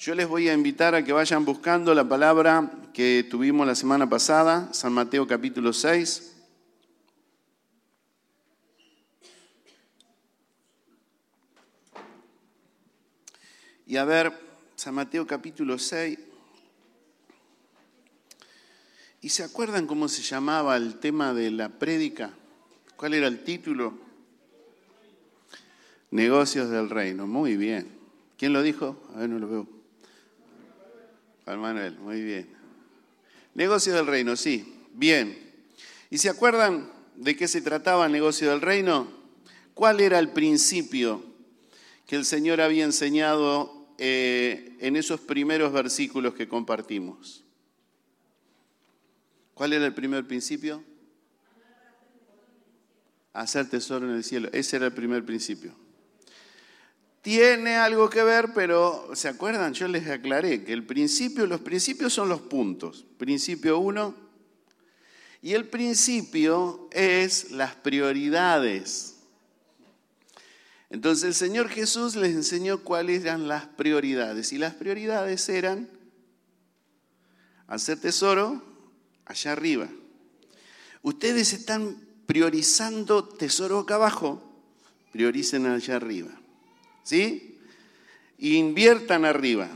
Yo 0.00 0.14
les 0.14 0.26
voy 0.26 0.48
a 0.48 0.54
invitar 0.54 0.94
a 0.94 1.04
que 1.04 1.12
vayan 1.12 1.44
buscando 1.44 1.94
la 1.94 2.08
palabra 2.08 2.70
que 2.94 3.22
tuvimos 3.30 3.66
la 3.66 3.74
semana 3.74 4.08
pasada, 4.08 4.72
San 4.72 4.94
Mateo 4.94 5.26
capítulo 5.26 5.74
6. 5.74 6.36
Y 13.88 13.98
a 13.98 14.06
ver, 14.06 14.32
San 14.74 14.94
Mateo 14.94 15.26
capítulo 15.26 15.78
6. 15.78 16.18
¿Y 19.20 19.28
se 19.28 19.44
acuerdan 19.44 19.86
cómo 19.86 20.08
se 20.08 20.22
llamaba 20.22 20.78
el 20.78 20.98
tema 20.98 21.34
de 21.34 21.50
la 21.50 21.68
prédica? 21.68 22.30
¿Cuál 22.96 23.12
era 23.12 23.26
el 23.26 23.44
título? 23.44 23.92
Negocios 26.10 26.70
del 26.70 26.88
reino. 26.88 27.26
Muy 27.26 27.58
bien. 27.58 27.86
¿Quién 28.38 28.54
lo 28.54 28.62
dijo? 28.62 28.96
A 29.14 29.18
ver, 29.18 29.28
no 29.28 29.38
lo 29.38 29.46
veo. 29.46 29.79
Juan 31.44 31.60
Manuel, 31.60 31.98
muy 31.98 32.22
bien. 32.22 32.48
Negocio 33.54 33.94
del 33.94 34.06
reino, 34.06 34.36
sí. 34.36 34.86
Bien. 34.92 35.36
¿Y 36.10 36.18
se 36.18 36.28
acuerdan 36.28 36.90
de 37.16 37.36
qué 37.36 37.48
se 37.48 37.60
trataba 37.60 38.06
el 38.06 38.12
negocio 38.12 38.50
del 38.50 38.60
reino? 38.60 39.08
¿Cuál 39.74 40.00
era 40.00 40.18
el 40.18 40.30
principio 40.30 41.24
que 42.06 42.16
el 42.16 42.24
Señor 42.24 42.60
había 42.60 42.84
enseñado 42.84 43.88
eh, 43.98 44.76
en 44.80 44.96
esos 44.96 45.20
primeros 45.20 45.72
versículos 45.72 46.34
que 46.34 46.48
compartimos? 46.48 47.44
¿Cuál 49.54 49.72
era 49.72 49.86
el 49.86 49.94
primer 49.94 50.26
principio? 50.26 50.82
Hacer 53.32 53.68
tesoro 53.68 54.08
en 54.08 54.16
el 54.16 54.24
cielo. 54.24 54.48
Ese 54.52 54.76
era 54.76 54.86
el 54.86 54.92
primer 54.92 55.24
principio. 55.24 55.74
Tiene 57.22 57.76
algo 57.76 58.08
que 58.08 58.22
ver, 58.22 58.52
pero 58.54 59.10
¿se 59.14 59.28
acuerdan? 59.28 59.74
Yo 59.74 59.86
les 59.88 60.08
aclaré 60.08 60.64
que 60.64 60.72
el 60.72 60.86
principio, 60.86 61.46
los 61.46 61.60
principios 61.60 62.14
son 62.14 62.30
los 62.30 62.40
puntos. 62.40 63.04
Principio 63.18 63.78
uno. 63.78 64.14
Y 65.42 65.52
el 65.52 65.68
principio 65.68 66.88
es 66.92 67.50
las 67.50 67.74
prioridades. 67.74 69.16
Entonces 70.88 71.24
el 71.24 71.34
Señor 71.34 71.68
Jesús 71.68 72.16
les 72.16 72.34
enseñó 72.34 72.82
cuáles 72.82 73.22
eran 73.22 73.48
las 73.48 73.66
prioridades. 73.66 74.52
Y 74.52 74.58
las 74.58 74.74
prioridades 74.74 75.46
eran 75.50 75.90
hacer 77.66 78.00
tesoro 78.00 78.62
allá 79.26 79.52
arriba. 79.52 79.88
Ustedes 81.02 81.52
están 81.52 81.96
priorizando 82.24 83.24
tesoro 83.24 83.80
acá 83.80 83.96
abajo, 83.96 84.42
prioricen 85.12 85.66
allá 85.66 85.96
arriba. 85.96 86.39
¿Sí? 87.02 87.58
Inviertan 88.38 89.24
arriba. 89.24 89.68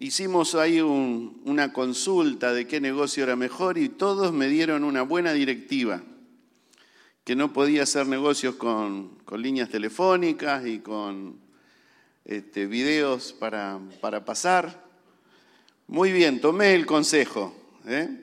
Hicimos 0.00 0.54
ahí 0.54 0.80
una 0.80 1.72
consulta 1.72 2.52
de 2.52 2.68
qué 2.68 2.80
negocio 2.80 3.24
era 3.24 3.34
mejor 3.34 3.78
y 3.78 3.88
todos 3.88 4.32
me 4.32 4.46
dieron 4.46 4.84
una 4.84 5.02
buena 5.02 5.32
directiva, 5.32 6.02
que 7.24 7.34
no 7.34 7.52
podía 7.52 7.82
hacer 7.82 8.06
negocios 8.06 8.54
con, 8.54 9.18
líneas 9.36 9.68
telefónicas 9.70 10.64
y 10.66 10.78
con 10.78 11.40
este, 12.24 12.66
videos 12.66 13.32
para, 13.32 13.80
para, 14.00 14.24
pasar. 14.24 14.84
Muy 15.88 16.12
bien, 16.12 16.40
tomé 16.40 16.74
el 16.74 16.86
consejo. 16.86 17.56
¿eh? 17.84 18.22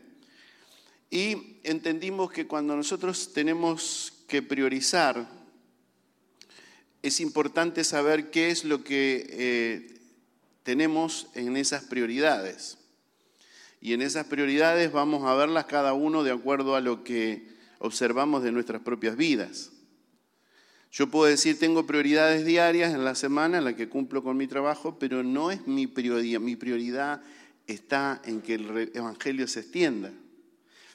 Y 1.10 1.58
entendimos 1.64 2.32
que 2.32 2.48
cuando 2.48 2.74
nosotros 2.74 3.34
tenemos 3.34 4.14
que 4.30 4.42
priorizar, 4.42 5.28
es 7.06 7.20
importante 7.20 7.84
saber 7.84 8.32
qué 8.32 8.50
es 8.50 8.66
lo 8.66 8.84
que 8.84 9.28
eh, 9.30 10.02
tenemos 10.64 11.28
en 11.36 11.56
esas 11.56 11.84
prioridades. 11.84 12.80
Y 13.80 13.94
en 13.94 14.02
esas 14.02 14.26
prioridades 14.26 14.92
vamos 14.92 15.24
a 15.24 15.36
verlas 15.36 15.66
cada 15.66 15.94
uno 15.94 16.24
de 16.24 16.32
acuerdo 16.32 16.76
a 16.76 16.82
lo 16.82 17.04
que 17.04 17.48
observamos 17.78 18.42
de 18.42 18.52
nuestras 18.52 18.82
propias 18.82 19.16
vidas. 19.18 19.72
Yo 20.92 21.12
puedo 21.12 21.26
decir, 21.26 21.60
tengo 21.60 21.86
prioridades 21.86 22.44
diarias 22.44 22.96
en 22.96 23.06
la 23.06 23.14
semana 23.14 23.60
en 23.60 23.66
la 23.66 23.76
que 23.76 23.88
cumplo 23.88 24.24
con 24.24 24.36
mi 24.36 24.48
trabajo, 24.48 24.98
pero 24.98 25.22
no 25.22 25.52
es 25.52 25.68
mi 25.68 25.86
prioridad. 25.86 26.40
Mi 26.40 26.56
prioridad 26.56 27.22
está 27.68 28.20
en 28.26 28.42
que 28.42 28.56
el 28.56 28.92
Evangelio 28.96 29.48
se 29.48 29.60
extienda. 29.60 30.12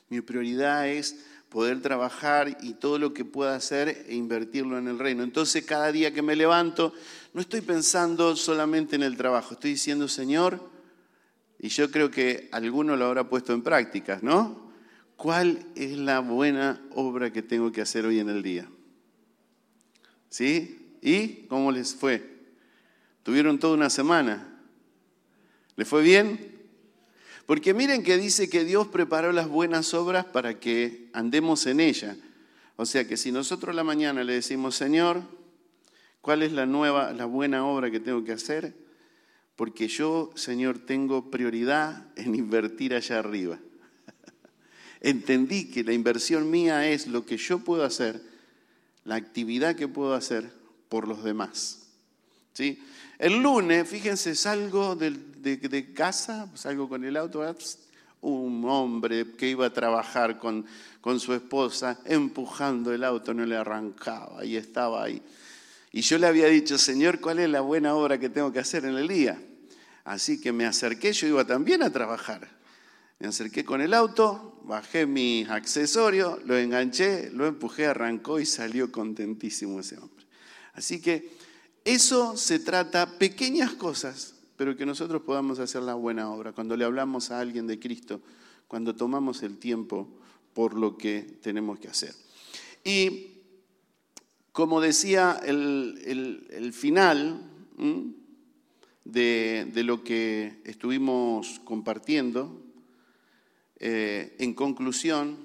Mi 0.08 0.22
prioridad 0.22 0.88
es 0.88 1.24
poder 1.50 1.82
trabajar 1.82 2.56
y 2.62 2.74
todo 2.74 2.98
lo 2.98 3.12
que 3.12 3.24
pueda 3.24 3.56
hacer 3.56 4.06
e 4.08 4.14
invertirlo 4.14 4.78
en 4.78 4.88
el 4.88 4.98
reino. 4.98 5.24
Entonces 5.24 5.64
cada 5.64 5.92
día 5.92 6.14
que 6.14 6.22
me 6.22 6.36
levanto, 6.36 6.94
no 7.34 7.40
estoy 7.40 7.60
pensando 7.60 8.36
solamente 8.36 8.96
en 8.96 9.02
el 9.02 9.16
trabajo, 9.16 9.54
estoy 9.54 9.72
diciendo, 9.72 10.08
Señor, 10.08 10.70
y 11.58 11.68
yo 11.68 11.90
creo 11.90 12.10
que 12.10 12.48
alguno 12.52 12.96
lo 12.96 13.06
habrá 13.06 13.28
puesto 13.28 13.52
en 13.52 13.62
práctica, 13.62 14.20
¿no? 14.22 14.70
¿Cuál 15.16 15.66
es 15.74 15.98
la 15.98 16.20
buena 16.20 16.80
obra 16.94 17.30
que 17.30 17.42
tengo 17.42 17.70
que 17.72 17.82
hacer 17.82 18.06
hoy 18.06 18.20
en 18.20 18.30
el 18.30 18.42
día? 18.42 18.66
¿Sí? 20.30 20.96
¿Y 21.02 21.46
cómo 21.48 21.72
les 21.72 21.94
fue? 21.94 22.38
¿Tuvieron 23.24 23.58
toda 23.58 23.74
una 23.74 23.90
semana? 23.90 24.62
¿Les 25.76 25.86
fue 25.86 26.02
bien? 26.02 26.59
Porque 27.50 27.74
miren 27.74 28.04
que 28.04 28.16
dice 28.16 28.48
que 28.48 28.64
Dios 28.64 28.86
preparó 28.86 29.32
las 29.32 29.48
buenas 29.48 29.92
obras 29.92 30.24
para 30.24 30.60
que 30.60 31.10
andemos 31.12 31.66
en 31.66 31.80
ellas. 31.80 32.16
O 32.76 32.86
sea 32.86 33.08
que 33.08 33.16
si 33.16 33.32
nosotros 33.32 33.74
la 33.74 33.82
mañana 33.82 34.22
le 34.22 34.34
decimos, 34.34 34.76
Señor, 34.76 35.20
¿cuál 36.20 36.44
es 36.44 36.52
la 36.52 36.64
nueva, 36.64 37.12
la 37.12 37.24
buena 37.24 37.66
obra 37.66 37.90
que 37.90 37.98
tengo 37.98 38.22
que 38.22 38.30
hacer? 38.30 38.72
Porque 39.56 39.88
yo, 39.88 40.30
Señor, 40.36 40.78
tengo 40.78 41.32
prioridad 41.32 42.06
en 42.14 42.36
invertir 42.36 42.94
allá 42.94 43.18
arriba. 43.18 43.58
Entendí 45.00 45.72
que 45.72 45.82
la 45.82 45.92
inversión 45.92 46.52
mía 46.52 46.88
es 46.88 47.08
lo 47.08 47.26
que 47.26 47.36
yo 47.36 47.64
puedo 47.64 47.82
hacer, 47.82 48.22
la 49.02 49.16
actividad 49.16 49.74
que 49.74 49.88
puedo 49.88 50.14
hacer 50.14 50.52
por 50.88 51.08
los 51.08 51.24
demás. 51.24 51.88
¿Sí? 52.52 52.80
El 53.18 53.42
lunes, 53.42 53.88
fíjense, 53.88 54.36
salgo 54.36 54.94
de, 55.42 55.92
casa, 55.92 56.50
salgo 56.54 56.88
con 56.88 57.04
el 57.04 57.16
auto, 57.16 57.42
un 58.22 58.64
hombre 58.66 59.32
que 59.36 59.48
iba 59.48 59.66
a 59.66 59.72
trabajar 59.72 60.38
con, 60.38 60.66
con 61.00 61.20
su 61.20 61.32
esposa, 61.32 62.00
empujando 62.04 62.92
el 62.92 63.04
auto, 63.04 63.32
no 63.32 63.46
le 63.46 63.56
arrancaba 63.56 64.44
y 64.44 64.56
estaba 64.56 65.04
ahí. 65.04 65.22
Y 65.92 66.02
yo 66.02 66.18
le 66.18 66.26
había 66.26 66.46
dicho, 66.46 66.78
Señor, 66.78 67.20
¿cuál 67.20 67.40
es 67.40 67.50
la 67.50 67.62
buena 67.62 67.94
obra 67.94 68.18
que 68.18 68.28
tengo 68.28 68.52
que 68.52 68.60
hacer 68.60 68.84
en 68.84 68.96
el 68.96 69.08
día? 69.08 69.40
Así 70.04 70.40
que 70.40 70.52
me 70.52 70.66
acerqué, 70.66 71.12
yo 71.12 71.26
iba 71.26 71.44
también 71.44 71.82
a 71.82 71.90
trabajar. 71.90 72.48
Me 73.18 73.28
acerqué 73.28 73.64
con 73.64 73.80
el 73.80 73.92
auto, 73.92 74.60
bajé 74.64 75.06
mi 75.06 75.44
accesorio, 75.48 76.40
lo 76.44 76.56
enganché, 76.56 77.30
lo 77.30 77.46
empujé, 77.46 77.86
arrancó 77.86 78.40
y 78.40 78.46
salió 78.46 78.90
contentísimo 78.90 79.80
ese 79.80 79.98
hombre. 79.98 80.24
Así 80.72 81.00
que 81.00 81.30
eso 81.84 82.36
se 82.36 82.58
trata 82.60 83.18
pequeñas 83.18 83.72
cosas, 83.72 84.34
pero 84.60 84.76
que 84.76 84.84
nosotros 84.84 85.22
podamos 85.22 85.58
hacer 85.58 85.80
la 85.80 85.94
buena 85.94 86.30
obra. 86.30 86.52
Cuando 86.52 86.76
le 86.76 86.84
hablamos 86.84 87.30
a 87.30 87.40
alguien 87.40 87.66
de 87.66 87.78
Cristo, 87.78 88.20
cuando 88.68 88.94
tomamos 88.94 89.42
el 89.42 89.56
tiempo 89.56 90.06
por 90.52 90.74
lo 90.74 90.98
que 90.98 91.22
tenemos 91.40 91.78
que 91.78 91.88
hacer. 91.88 92.14
Y 92.84 93.28
como 94.52 94.82
decía 94.82 95.40
el, 95.42 96.72
final 96.74 97.40
de, 99.06 99.82
lo 99.82 100.04
que 100.04 100.60
estuvimos 100.64 101.58
compartiendo, 101.64 102.62
eh, 103.78 104.36
en 104.40 104.52
conclusión, 104.52 105.38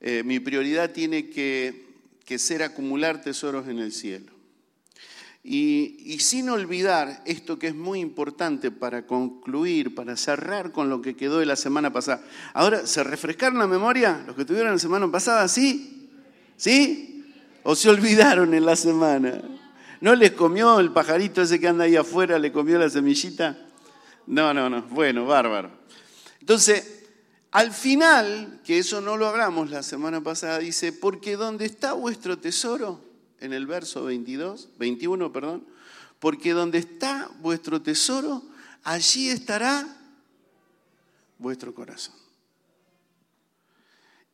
eh, 0.00 0.22
mi 0.24 0.38
prioridad 0.38 0.92
tiene 0.92 1.28
que 1.28 2.38
ser 2.38 2.62
acumular 2.62 3.20
tesoros 3.20 3.66
en 3.66 3.80
el 3.80 3.90
cielo. 3.90 4.39
Y, 5.42 6.18
sin 6.20 6.50
olvidar 6.50 7.22
esto 7.24 7.58
que 7.58 7.68
es 7.68 7.74
muy 7.74 8.00
importante 8.00 8.70
para 8.70 9.06
concluir, 9.06 9.94
para 9.94 10.16
cerrar 10.16 10.70
con 10.70 10.90
lo 10.90 11.00
que 11.00 11.16
quedó 11.16 11.38
de 11.38 11.46
la 11.46 11.56
semana 11.56 11.92
pasada. 11.92 12.22
Ahora, 12.52 12.86
¿se 12.86 13.02
refrescaron 13.02 13.58
la 13.58 13.66
memoria 13.66 14.22
los 14.26 14.36
que 14.36 14.44
tuvieron 14.44 14.72
la 14.72 14.78
semana 14.78 15.10
pasada? 15.10 15.48
¿Sí? 15.48 16.10
¿Sí? 16.56 17.24
¿O 17.62 17.74
se 17.74 17.88
olvidaron 17.88 18.52
en 18.52 18.66
la 18.66 18.76
semana? 18.76 19.40
¿No 20.02 20.14
les 20.14 20.32
comió 20.32 20.78
el 20.78 20.92
pajarito 20.92 21.42
ese 21.42 21.58
que 21.58 21.68
anda 21.68 21.84
ahí 21.84 21.96
afuera, 21.96 22.38
le 22.38 22.52
comió 22.52 22.78
la 22.78 22.90
semillita? 22.90 23.56
No, 24.26 24.52
no, 24.52 24.68
no. 24.68 24.82
Bueno, 24.82 25.24
bárbaro. 25.24 25.70
Entonces, 26.40 27.00
al 27.50 27.72
final, 27.72 28.60
que 28.64 28.78
eso 28.78 29.00
no 29.00 29.16
lo 29.16 29.26
hablamos 29.26 29.70
la 29.70 29.82
semana 29.82 30.20
pasada, 30.20 30.58
dice, 30.58 30.92
porque 30.92 31.36
donde 31.36 31.64
está 31.64 31.94
vuestro 31.94 32.38
tesoro, 32.38 33.09
en 33.40 33.52
el 33.52 33.66
verso 33.66 34.04
22, 34.04 34.70
21, 34.78 35.32
perdón, 35.32 35.66
porque 36.18 36.52
donde 36.52 36.78
está 36.78 37.30
vuestro 37.40 37.82
tesoro, 37.82 38.42
allí 38.84 39.28
estará 39.28 39.86
vuestro 41.38 41.74
corazón. 41.74 42.14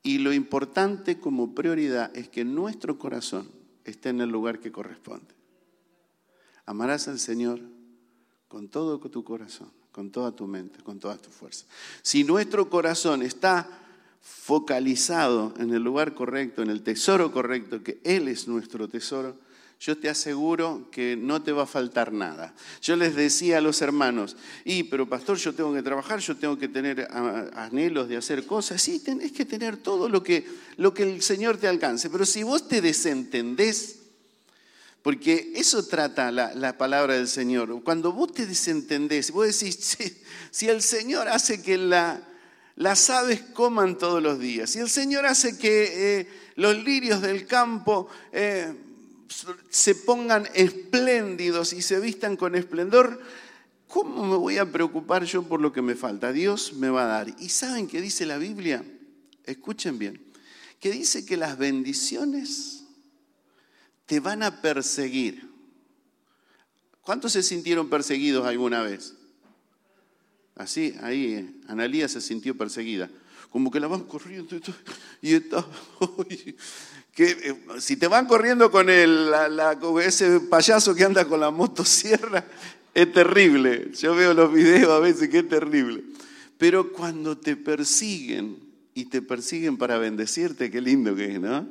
Y 0.03 0.19
lo 0.19 0.32
importante 0.32 1.19
como 1.19 1.55
prioridad 1.55 2.17
es 2.17 2.29
que 2.29 2.44
nuestro 2.44 2.99
corazón 2.99 3.50
esté 3.85 4.11
en 4.11 4.20
el 4.20 4.31
lugar 4.31 4.61
que 4.61 4.70
corresponde. 4.70 5.35
Amarás 6.64 7.09
al 7.09 7.19
Señor 7.19 7.61
con 8.49 8.69
todo 8.69 8.99
tu 8.99 9.25
corazón, 9.25 9.70
con 9.93 10.11
toda 10.11 10.32
tu 10.32 10.47
mente, 10.47 10.82
con 10.82 10.99
toda 10.99 11.17
tu 11.17 11.31
fuerza. 11.31 11.67
Si 12.02 12.25
nuestro 12.25 12.69
corazón 12.69 13.23
está 13.23 13.86
focalizado 14.26 15.55
en 15.58 15.73
el 15.73 15.82
lugar 15.82 16.14
correcto, 16.14 16.62
en 16.62 16.70
el 16.70 16.82
tesoro 16.82 17.31
correcto, 17.31 17.82
que 17.82 18.00
Él 18.05 18.28
es 18.28 18.49
nuestro 18.49 18.88
tesoro, 18.88 19.37
yo 19.78 19.99
te 19.99 20.08
aseguro 20.08 20.88
que 20.90 21.17
no 21.17 21.43
te 21.43 21.52
va 21.52 21.64
a 21.64 21.67
faltar 21.67 22.12
nada. 22.12 22.55
Yo 22.81 22.96
les 22.96 23.14
decía 23.14 23.58
a 23.58 23.61
los 23.61 23.82
hermanos, 23.82 24.37
y 24.64 24.84
pero 24.84 25.08
pastor, 25.08 25.37
yo 25.37 25.55
tengo 25.55 25.75
que 25.75 25.82
trabajar, 25.82 26.19
yo 26.20 26.37
tengo 26.37 26.58
que 26.58 26.69
tener 26.69 27.06
anhelos 27.55 28.08
de 28.08 28.17
hacer 28.17 28.46
cosas. 28.46 28.81
Sí, 28.81 29.00
tenés 29.00 29.32
que 29.32 29.44
tener 29.44 29.76
todo 29.76 30.08
lo 30.08 30.23
que, 30.23 30.46
lo 30.76 30.94
que 30.94 31.02
el 31.02 31.23
Señor 31.23 31.58
te 31.58 31.69
alcance. 31.69 32.08
Pero 32.08 32.25
si 32.25 32.43
vos 32.43 32.69
te 32.69 32.81
desentendés, 32.81 34.00
porque 35.02 35.52
eso 35.55 35.87
trata 35.87 36.32
la, 36.32 36.78
palabra 36.78 37.14
del 37.14 37.28
Señor, 37.28 37.82
cuando 37.84 38.12
vos 38.12 38.32
te 38.32 38.46
desentendés, 38.46 39.31
vos 39.31 39.46
decís, 39.46 39.99
si, 40.50 40.69
el 40.69 40.82
Señor 40.82 41.28
hace 41.28 41.62
que 41.62 41.76
las 42.76 43.11
aves 43.11 43.40
coman 43.40 43.99
todos 43.99 44.23
los 44.23 44.38
días, 44.38 44.70
si 44.70 44.78
el 44.78 44.88
Señor 44.88 45.26
hace 45.26 45.58
que 45.58 46.20
eh, 46.20 46.28
los 46.55 46.76
lirios 46.76 47.20
del 47.20 47.46
campo... 47.46 48.08
Eh, 48.32 48.75
se 49.70 49.94
pongan 49.94 50.49
espléndidos 50.55 51.73
y 51.73 51.82
se 51.82 52.00
vistan 52.00 52.37
con 52.37 52.55
esplendor, 52.55 53.20
¿cómo 53.88 54.25
me 54.25 54.37
voy 54.37 54.58
a 54.58 54.70
preocupar 54.70 55.25
yo 55.25 55.43
por 55.43 55.61
lo 55.61 55.73
que 55.73 55.82
me 55.82 55.94
falta? 55.94 56.32
Dios 56.32 56.75
me 56.75 56.88
va 56.88 57.05
a 57.05 57.06
dar. 57.06 57.34
¿Y 57.38 57.49
saben 57.49 57.88
qué 57.88 58.00
dice 58.00 58.26
la 58.26 58.38
Biblia? 58.38 58.84
Escuchen 59.44 59.99
bien, 59.99 60.20
que 60.81 60.90
dice 60.90 61.25
que 61.25 61.37
las 61.37 61.58
bendiciones 61.58 62.84
te 64.06 64.20
van 64.20 64.43
a 64.43 64.61
perseguir. 64.61 65.49
¿Cuántos 67.00 67.32
se 67.32 67.43
sintieron 67.43 67.88
perseguidos 67.88 68.46
alguna 68.46 68.82
vez? 68.82 69.14
Así, 70.56 70.94
ahí, 71.03 71.61
Analía 71.69 72.08
se 72.08 72.20
sintió 72.20 72.56
perseguida. 72.56 73.11
Como 73.50 73.70
que 73.70 73.79
la 73.79 73.87
van 73.87 74.05
corriendo 74.05 74.56
y 75.23 75.35
está, 75.35 75.64
que 77.14 77.25
eh, 77.25 77.56
si 77.79 77.97
te 77.97 78.06
van 78.06 78.26
corriendo 78.26 78.70
con 78.70 78.91
el, 78.91 79.32
ese 80.03 80.41
payaso 80.41 80.94
que 80.94 81.05
anda 81.05 81.25
con 81.26 81.41
la 81.41 81.50
motosierra, 81.50 82.44
es 82.94 83.12
terrible. 83.12 83.91
Yo 83.99 84.14
veo 84.14 84.35
los 84.35 84.53
videos 84.53 84.91
a 84.91 84.99
veces 84.99 85.29
que 85.29 85.38
es 85.38 85.49
terrible. 85.49 86.03
Pero 86.59 86.93
cuando 86.93 87.37
te 87.37 87.56
persiguen 87.56 88.59
y 88.94 89.06
te 89.06 89.23
persiguen 89.23 89.76
para 89.76 89.99
bendecirte, 89.99 90.70
qué 90.70 90.81
lindo 90.81 91.14
que 91.14 91.35
es, 91.35 91.41
¿no? 91.41 91.69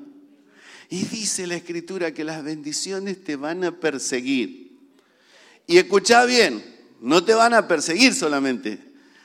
Y 0.89 1.03
dice 1.05 1.47
la 1.47 1.55
escritura 1.55 2.13
que 2.13 2.23
las 2.23 2.43
bendiciones 2.43 3.23
te 3.23 3.35
van 3.35 3.63
a 3.63 3.79
perseguir. 3.79 4.77
Y 5.65 5.77
escucha 5.77 6.25
bien, 6.25 6.63
no 7.05 7.23
te 7.23 7.35
van 7.35 7.53
a 7.53 7.67
perseguir 7.67 8.15
solamente, 8.15 8.79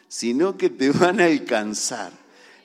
sino 0.07 0.57
que 0.59 0.69
te 0.69 0.91
van 0.93 1.21
a 1.21 1.25
alcanzar. 1.25 2.13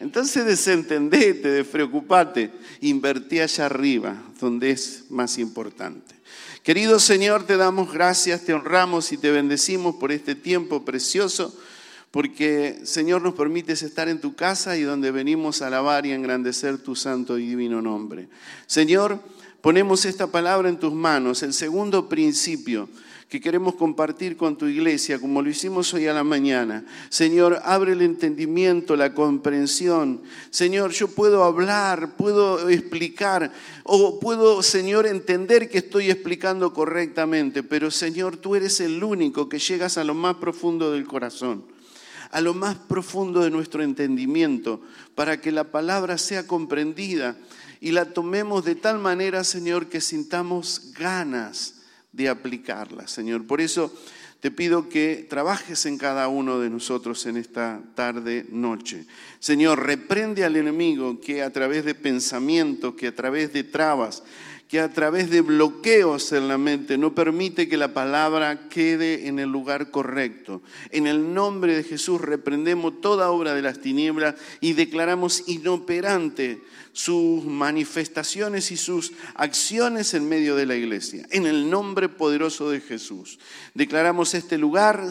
Entonces 0.01 0.45
desentendete, 0.45 1.49
despreocupate, 1.49 2.51
invertí 2.81 3.39
allá 3.39 3.67
arriba, 3.67 4.21
donde 4.41 4.71
es 4.71 5.05
más 5.09 5.37
importante. 5.37 6.15
Querido 6.63 6.99
Señor, 6.99 7.45
te 7.45 7.55
damos 7.55 7.93
gracias, 7.93 8.41
te 8.41 8.53
honramos 8.53 9.13
y 9.13 9.17
te 9.17 9.31
bendecimos 9.31 9.95
por 9.95 10.11
este 10.11 10.35
tiempo 10.35 10.83
precioso, 10.83 11.57
porque 12.11 12.81
Señor 12.83 13.21
nos 13.21 13.35
permites 13.35 13.83
estar 13.83 14.09
en 14.09 14.19
tu 14.19 14.35
casa 14.35 14.75
y 14.75 14.81
donde 14.81 15.11
venimos 15.11 15.61
a 15.61 15.67
alabar 15.67 16.05
y 16.05 16.11
engrandecer 16.11 16.77
tu 16.77 16.93
santo 16.93 17.37
y 17.37 17.47
divino 17.47 17.81
nombre. 17.81 18.27
Señor, 18.67 19.21
ponemos 19.61 20.03
esta 20.03 20.27
palabra 20.27 20.67
en 20.67 20.77
tus 20.77 20.91
manos, 20.91 21.41
el 21.41 21.53
segundo 21.53 22.09
principio 22.09 22.89
que 23.29 23.41
queremos 23.41 23.75
compartir 23.75 24.37
con 24.37 24.55
tu 24.55 24.67
iglesia, 24.67 25.19
como 25.19 25.41
lo 25.41 25.49
hicimos 25.49 25.91
hoy 25.93 26.05
a 26.07 26.13
la 26.13 26.23
mañana. 26.23 26.85
Señor, 27.09 27.59
abre 27.63 27.93
el 27.93 28.03
entendimiento, 28.03 28.95
la 28.95 29.15
comprensión. 29.15 30.21
Señor, 30.51 30.91
yo 30.91 31.07
puedo 31.07 31.43
hablar, 31.43 32.15
puedo 32.17 32.69
explicar, 32.69 33.51
o 33.83 34.19
puedo, 34.19 34.61
Señor, 34.61 35.07
entender 35.07 35.69
que 35.69 35.79
estoy 35.79 36.11
explicando 36.11 36.71
correctamente, 36.71 37.63
pero 37.63 37.89
Señor, 37.89 38.37
tú 38.37 38.55
eres 38.55 38.79
el 38.79 39.03
único 39.03 39.49
que 39.49 39.57
llegas 39.57 39.97
a 39.97 40.03
lo 40.03 40.13
más 40.13 40.35
profundo 40.35 40.91
del 40.91 41.05
corazón 41.05 41.75
a 42.31 42.41
lo 42.41 42.53
más 42.53 42.75
profundo 42.75 43.41
de 43.41 43.49
nuestro 43.49 43.81
entendimiento, 43.81 44.81
para 45.13 45.39
que 45.39 45.53
la 45.53 45.71
palabra 45.71 46.17
sea 46.17 46.45
comprendida 46.45 47.37
y 47.79 47.91
la 47.91 48.13
tomemos 48.13 48.65
de 48.65 48.75
tal 48.75 48.99
manera, 48.99 49.45
Señor, 49.45 49.87
que 49.87 50.01
sintamos 50.01 50.91
ganas 50.97 51.75
de 52.15 52.29
aplicarla, 52.29 53.07
Señor. 53.07 53.45
Por 53.45 53.61
eso 53.61 53.93
te 54.39 54.51
pido 54.51 54.89
que 54.89 55.25
trabajes 55.27 55.85
en 55.85 55.97
cada 55.97 56.27
uno 56.27 56.59
de 56.59 56.69
nosotros 56.69 57.25
en 57.25 57.37
esta 57.37 57.81
tarde, 57.95 58.45
noche. 58.49 59.05
Señor, 59.39 59.85
reprende 59.85 60.43
al 60.43 60.55
enemigo 60.55 61.19
que 61.19 61.41
a 61.41 61.51
través 61.51 61.83
de 61.83 61.95
pensamientos, 61.95 62.95
que 62.95 63.07
a 63.07 63.15
través 63.15 63.53
de 63.53 63.63
trabas, 63.63 64.23
que 64.67 64.79
a 64.79 64.91
través 64.91 65.29
de 65.29 65.41
bloqueos 65.41 66.31
en 66.31 66.47
la 66.47 66.57
mente 66.57 66.97
no 66.97 67.13
permite 67.13 67.67
que 67.69 67.77
la 67.77 67.93
palabra 67.93 68.67
quede 68.69 69.27
en 69.27 69.39
el 69.39 69.49
lugar 69.49 69.91
correcto. 69.91 70.61
En 70.89 71.05
el 71.07 71.33
nombre 71.33 71.75
de 71.75 71.83
Jesús 71.83 72.19
reprendemos 72.21 72.99
toda 72.99 73.29
obra 73.29 73.53
de 73.53 73.61
las 73.61 73.79
tinieblas 73.79 74.35
y 74.61 74.73
declaramos 74.73 75.47
inoperante 75.47 76.61
sus 76.95 77.43
manifestaciones 77.43 78.71
y 78.71 78.77
sus 78.77 79.11
acciones 79.33 80.13
en 80.13 80.29
medio 80.29 80.55
de 80.55 80.65
la 80.65 80.75
iglesia. 80.75 81.27
En 81.29 81.45
el 81.45 81.69
nombre 81.69 82.07
poderoso 82.07 82.69
de 82.69 82.79
Jesús. 82.79 83.37
Declaramos 83.73 84.33
este 84.33 84.57
lugar 84.57 85.03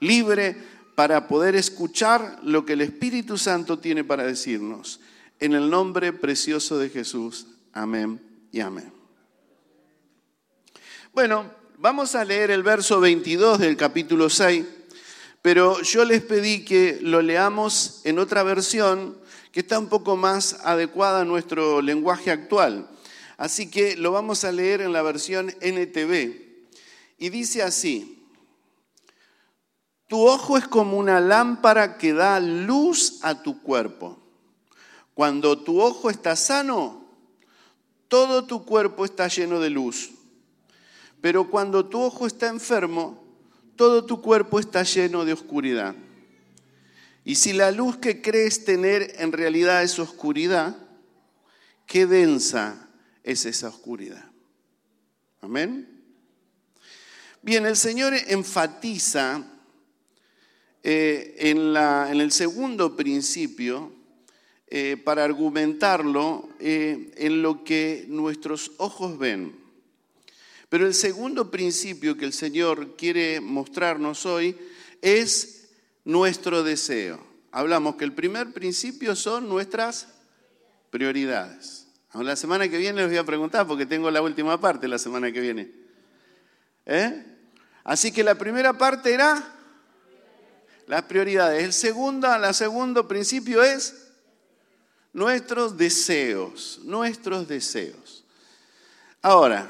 libre 0.00 0.56
para 0.96 1.28
poder 1.28 1.54
escuchar 1.54 2.40
lo 2.42 2.66
que 2.66 2.72
el 2.72 2.80
Espíritu 2.80 3.38
Santo 3.38 3.78
tiene 3.78 4.02
para 4.02 4.24
decirnos. 4.24 4.98
En 5.38 5.54
el 5.54 5.70
nombre 5.70 6.12
precioso 6.12 6.76
de 6.76 6.90
Jesús. 6.90 7.46
Amén 7.72 8.20
y 8.50 8.58
amén. 8.58 8.92
Bueno, 11.12 11.48
vamos 11.78 12.16
a 12.16 12.24
leer 12.24 12.50
el 12.50 12.64
verso 12.64 12.98
22 12.98 13.60
del 13.60 13.76
capítulo 13.76 14.28
6, 14.28 14.64
pero 15.40 15.82
yo 15.82 16.04
les 16.04 16.20
pedí 16.20 16.64
que 16.64 16.98
lo 17.00 17.22
leamos 17.22 18.00
en 18.02 18.18
otra 18.18 18.42
versión 18.42 19.16
que 19.52 19.60
está 19.60 19.78
un 19.78 19.88
poco 19.88 20.16
más 20.16 20.58
adecuada 20.64 21.20
a 21.20 21.24
nuestro 21.24 21.80
lenguaje 21.80 22.30
actual. 22.30 22.88
Así 23.36 23.70
que 23.70 23.96
lo 23.96 24.12
vamos 24.12 24.44
a 24.44 24.52
leer 24.52 24.80
en 24.80 24.92
la 24.92 25.02
versión 25.02 25.54
NTV. 25.60 26.48
Y 27.18 27.28
dice 27.30 27.62
así, 27.62 28.26
tu 30.08 30.26
ojo 30.26 30.56
es 30.56 30.66
como 30.66 30.98
una 30.98 31.20
lámpara 31.20 31.98
que 31.98 32.12
da 32.12 32.40
luz 32.40 33.18
a 33.22 33.42
tu 33.42 33.62
cuerpo. 33.62 34.18
Cuando 35.14 35.58
tu 35.58 35.80
ojo 35.80 36.10
está 36.10 36.36
sano, 36.36 37.04
todo 38.08 38.44
tu 38.44 38.64
cuerpo 38.64 39.04
está 39.04 39.28
lleno 39.28 39.60
de 39.60 39.70
luz. 39.70 40.10
Pero 41.20 41.50
cuando 41.50 41.86
tu 41.86 42.00
ojo 42.00 42.26
está 42.26 42.48
enfermo, 42.48 43.22
todo 43.76 44.04
tu 44.04 44.22
cuerpo 44.22 44.58
está 44.58 44.82
lleno 44.82 45.24
de 45.24 45.32
oscuridad. 45.32 45.94
Y 47.24 47.34
si 47.34 47.52
la 47.52 47.70
luz 47.70 47.98
que 47.98 48.22
crees 48.22 48.64
tener 48.64 49.14
en 49.18 49.32
realidad 49.32 49.82
es 49.82 49.98
oscuridad, 49.98 50.76
qué 51.86 52.06
densa 52.06 52.88
es 53.22 53.44
esa 53.46 53.68
oscuridad. 53.68 54.24
Amén. 55.40 55.88
Bien, 57.42 57.66
el 57.66 57.76
Señor 57.76 58.14
enfatiza 58.14 59.44
eh, 60.82 61.34
en, 61.38 61.76
en, 61.76 62.20
el 62.20 62.32
segundo 62.32 62.96
principio, 62.96 63.92
eh, 64.68 64.96
para 65.02 65.24
argumentarlo, 65.24 66.48
eh, 66.60 67.10
en 67.16 67.42
lo 67.42 67.64
que 67.64 68.04
nuestros 68.08 68.72
ojos 68.76 69.18
ven. 69.18 69.56
Pero 70.68 70.86
el 70.86 70.94
segundo 70.94 71.50
principio 71.50 72.16
que 72.16 72.26
el 72.26 72.34
Señor 72.34 72.96
quiere 72.96 73.40
mostrarnos 73.40 74.26
hoy 74.26 74.56
es 75.00 75.57
nuestro 76.08 76.62
deseo. 76.62 77.22
Hablamos 77.52 77.96
que 77.96 78.04
el 78.04 78.14
primer 78.14 78.54
principio 78.54 79.14
son 79.14 79.46
nuestras 79.46 80.08
prioridades. 80.88 81.86
La 82.14 82.34
semana 82.34 82.66
que 82.66 82.78
viene 82.78 83.02
les 83.02 83.10
voy 83.10 83.18
a 83.18 83.26
preguntar 83.26 83.66
porque 83.66 83.84
tengo 83.84 84.10
la 84.10 84.22
última 84.22 84.58
parte 84.58 84.88
la 84.88 84.98
semana 84.98 85.30
que 85.30 85.40
viene. 85.40 85.70
¿Eh? 86.86 87.26
Así 87.84 88.10
que 88.10 88.24
la 88.24 88.36
primera 88.36 88.72
parte 88.72 89.12
era 89.12 89.54
las 90.86 91.02
prioridades. 91.02 91.62
El 91.62 91.74
segundo, 91.74 92.34
el 92.34 92.54
segundo 92.54 93.06
principio 93.06 93.62
es 93.62 94.08
nuestros 95.12 95.76
deseos, 95.76 96.80
nuestros 96.84 97.46
deseos. 97.46 98.24
Ahora, 99.20 99.68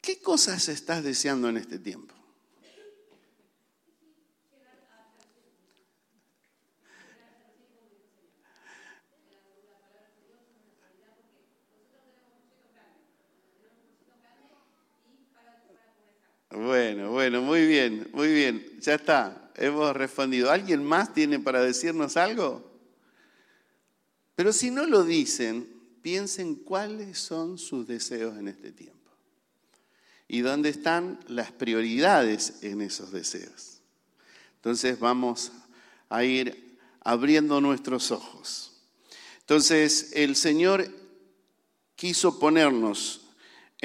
¿qué 0.00 0.20
cosas 0.20 0.68
estás 0.68 1.02
deseando 1.02 1.48
en 1.48 1.56
este 1.56 1.80
tiempo? 1.80 2.15
Bueno, 16.56 17.10
bueno, 17.10 17.42
muy 17.42 17.66
bien, 17.66 18.08
muy 18.14 18.32
bien. 18.32 18.80
Ya 18.80 18.94
está, 18.94 19.52
hemos 19.56 19.94
respondido. 19.94 20.50
¿Alguien 20.50 20.82
más 20.82 21.12
tiene 21.12 21.38
para 21.38 21.60
decirnos 21.60 22.16
algo? 22.16 22.72
Pero 24.34 24.54
si 24.54 24.70
no 24.70 24.86
lo 24.86 25.04
dicen, 25.04 25.68
piensen 26.00 26.54
cuáles 26.54 27.18
son 27.18 27.58
sus 27.58 27.86
deseos 27.86 28.38
en 28.38 28.48
este 28.48 28.72
tiempo 28.72 28.96
y 30.28 30.40
dónde 30.40 30.70
están 30.70 31.20
las 31.28 31.52
prioridades 31.52 32.62
en 32.62 32.80
esos 32.80 33.12
deseos. 33.12 33.82
Entonces 34.54 34.98
vamos 34.98 35.52
a 36.08 36.24
ir 36.24 36.78
abriendo 37.00 37.60
nuestros 37.60 38.10
ojos. 38.10 38.80
Entonces 39.40 40.12
el 40.14 40.34
Señor 40.34 40.88
quiso 41.96 42.38
ponernos 42.38 43.25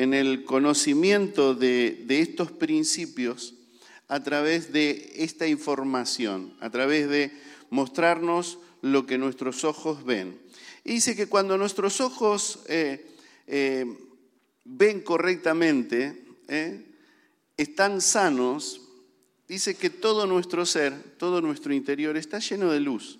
en 0.02 0.16
el 0.16 0.46
conocimiento 0.46 1.54
de, 1.54 2.04
estos 2.10 2.52
principios 2.52 3.54
a 4.08 4.24
través 4.24 4.74
de 4.74 5.14
esta 5.18 5.46
información, 5.46 6.56
a 6.60 6.72
través 6.72 7.08
de 7.08 7.32
mostrarnos 7.70 8.58
lo 8.82 9.06
que 9.06 9.20
nuestros 9.20 9.64
ojos 9.64 10.04
ven. 10.04 10.42
Y 10.84 10.94
dice 10.94 11.16
que 11.16 11.28
cuando 11.28 11.56
nuestros 11.56 12.02
ojos 12.02 12.62
eh, 12.68 13.12
eh, 13.46 13.86
ven 14.66 15.02
correctamente, 15.02 16.26
eh, 16.48 16.84
están 17.56 18.02
sanos, 18.02 18.82
dice 19.48 19.76
que 19.76 19.92
todo 19.92 20.26
nuestro 20.26 20.66
ser, 20.66 21.16
todo 21.20 21.42
nuestro 21.42 21.76
interior 21.76 22.18
está 22.18 22.40
lleno 22.40 22.72
de 22.72 22.80
luz. 22.80 23.20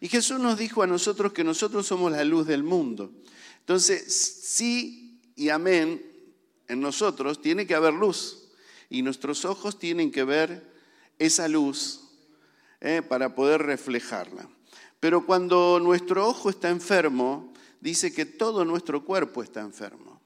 Y 0.00 0.08
Jesús 0.08 0.40
nos 0.40 0.58
dijo 0.58 0.82
a 0.82 0.86
nosotros 0.86 1.34
que 1.34 1.44
nosotros 1.44 1.86
somos 1.86 2.10
la 2.10 2.24
luz 2.24 2.46
del 2.46 2.62
mundo. 2.62 3.12
Entonces, 3.58 4.02
sí 4.42 5.09
y 5.40 5.48
amén, 5.48 6.04
en 6.68 6.82
nosotros 6.82 7.40
tiene 7.40 7.66
que 7.66 7.74
haber 7.74 7.94
luz. 7.94 8.50
Y 8.90 9.00
nuestros 9.00 9.46
ojos 9.46 9.78
tienen 9.78 10.12
que 10.12 10.22
ver 10.22 10.70
esa 11.18 11.48
luz 11.48 12.10
eh, 12.82 13.00
para 13.00 13.34
poder 13.34 13.62
reflejarla. 13.62 14.50
Pero 15.00 15.24
cuando 15.24 15.80
nuestro 15.80 16.28
ojo 16.28 16.50
está 16.50 16.68
enfermo, 16.68 17.54
dice 17.80 18.12
que 18.12 18.26
todo 18.26 18.66
nuestro 18.66 19.02
cuerpo 19.06 19.42
está 19.42 19.62
enfermo. 19.62 20.20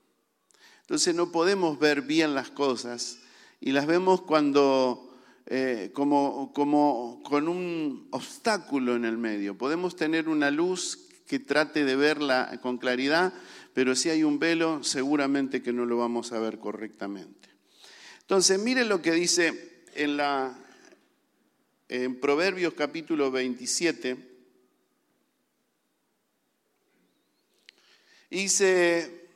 Entonces 0.80 1.14
no 1.14 1.30
podemos 1.30 1.78
ver 1.78 2.02
bien 2.02 2.34
las 2.34 2.50
cosas 2.50 3.20
y 3.60 3.70
las 3.70 3.86
vemos 3.86 4.20
cuando 4.22 5.14
eh, 5.46 5.92
como, 5.94 6.52
como 6.52 7.22
con 7.22 7.46
un 7.46 8.08
obstáculo 8.10 8.96
en 8.96 9.04
el 9.04 9.16
medio. 9.16 9.56
Podemos 9.56 9.94
tener 9.94 10.28
una 10.28 10.50
luz 10.50 11.06
que 11.28 11.38
trate 11.38 11.84
de 11.84 11.96
verla 11.96 12.58
con 12.62 12.78
claridad, 12.78 13.32
pero 13.74 13.96
si 13.96 14.08
hay 14.08 14.22
un 14.22 14.38
velo, 14.38 14.84
seguramente 14.84 15.62
que 15.62 15.72
no 15.72 15.84
lo 15.84 15.98
vamos 15.98 16.32
a 16.32 16.38
ver 16.38 16.58
correctamente. 16.58 17.48
Entonces, 18.20 18.58
mire 18.60 18.84
lo 18.84 19.02
que 19.02 19.10
dice 19.12 19.82
en, 19.94 20.18
en 21.88 22.20
Proverbios 22.20 22.74
capítulo 22.74 23.32
27. 23.32 24.16
Dice 28.30 29.28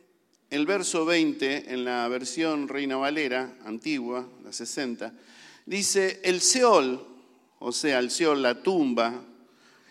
el 0.50 0.66
verso 0.66 1.04
20 1.04 1.72
en 1.72 1.84
la 1.84 2.06
versión 2.08 2.68
Reina 2.68 2.96
Valera, 2.96 3.58
antigua, 3.64 4.28
la 4.42 4.52
60, 4.52 5.12
dice, 5.66 6.20
el 6.24 6.40
Seol, 6.40 7.06
o 7.58 7.72
sea, 7.72 7.98
el 7.98 8.10
Seol, 8.10 8.40
la 8.42 8.62
tumba, 8.62 9.24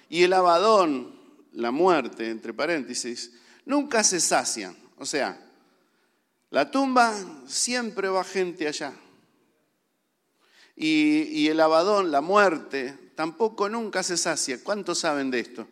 y 0.09 0.23
el 0.23 0.33
Abadón, 0.33 1.15
la 1.53 1.71
muerte, 1.71 2.29
entre 2.29 2.53
paréntesis, 2.53 3.33
nunca 3.67 4.03
se 4.03 4.19
sacian. 4.19 4.75
O 4.97 5.05
sea, 5.05 5.39
la 6.49 6.71
tumba 6.71 7.13
siempre 7.45 8.07
va 8.07 8.23
gente 8.23 8.67
allá. 8.67 8.93
Y, 10.75 11.47
el 11.47 11.59
Abadón, 11.59 12.11
la 12.11 12.21
muerte, 12.21 12.97
tampoco 13.15 13.67
nunca 13.67 14.03
se 14.03 14.15
sacia. 14.15 14.63
¿Cuántos 14.63 14.99
saben 14.99 15.31
de 15.31 15.39
esto? 15.39 15.67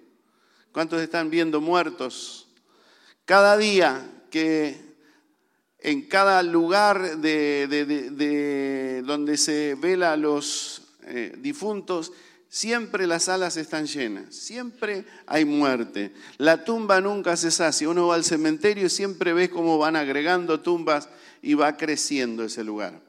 ¿Cuántos 0.72 1.02
están 1.02 1.30
viendo 1.30 1.62
muertos? 1.62 2.48
Cada 3.24 3.56
día 3.56 4.04
que 4.30 4.96
en 5.80 6.08
cada 6.08 6.42
lugar 6.42 7.18
de, 7.20 9.04
donde 9.06 9.38
se 9.38 9.76
vela 9.76 10.14
a 10.14 10.18
los 10.18 10.82
eh, 11.04 11.36
difuntos, 11.38 12.12
siempre 12.56 13.06
las 13.06 13.28
alas 13.28 13.58
están 13.58 13.86
llenas, 13.86 14.34
siempre 14.34 15.04
hay 15.28 15.44
muerte. 15.44 16.14
La 16.38 16.64
tumba 16.64 17.02
nunca 17.02 17.36
se 17.36 17.52
sacia. 17.52 17.90
Uno 17.90 18.08
va 18.08 18.16
al 18.16 18.24
cementerio 18.24 18.86
y 18.86 18.90
siempre 18.90 19.34
ve 19.34 19.50
cómo 19.50 19.78
van 19.78 19.98
agregando 19.98 20.62
tumbas 20.62 21.10
y 21.42 21.54
va 21.56 21.76
creciendo 21.76 22.46
ese 22.46 22.64
lugar. 22.64 23.02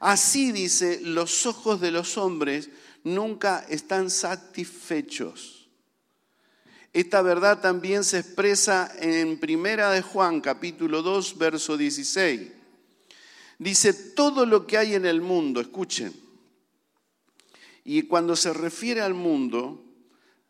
Así 0.00 0.50
dice, 0.50 1.00
los 1.02 1.44
ojos 1.44 1.78
de 1.82 1.90
los 1.90 2.16
hombres 2.16 2.70
nunca 3.04 3.66
están 3.68 4.08
satisfechos. 4.08 5.68
Esta 6.94 7.20
verdad 7.20 7.60
también 7.60 8.02
se 8.02 8.20
expresa 8.20 8.90
en 8.98 9.38
Primera 9.38 9.90
de 9.90 10.00
Juan, 10.00 10.40
capítulo 10.40 11.02
2, 11.02 11.36
verso 11.36 11.76
16. 11.76 12.48
Dice, 13.58 13.92
todo 13.92 14.46
lo 14.46 14.66
que 14.66 14.78
hay 14.78 14.94
en 14.94 15.04
el 15.04 15.20
mundo, 15.20 15.60
escuchen, 15.60 16.25
y 17.88 18.02
cuando 18.02 18.34
se 18.34 18.52
refiere 18.52 19.00
al 19.00 19.14
mundo, 19.14 19.84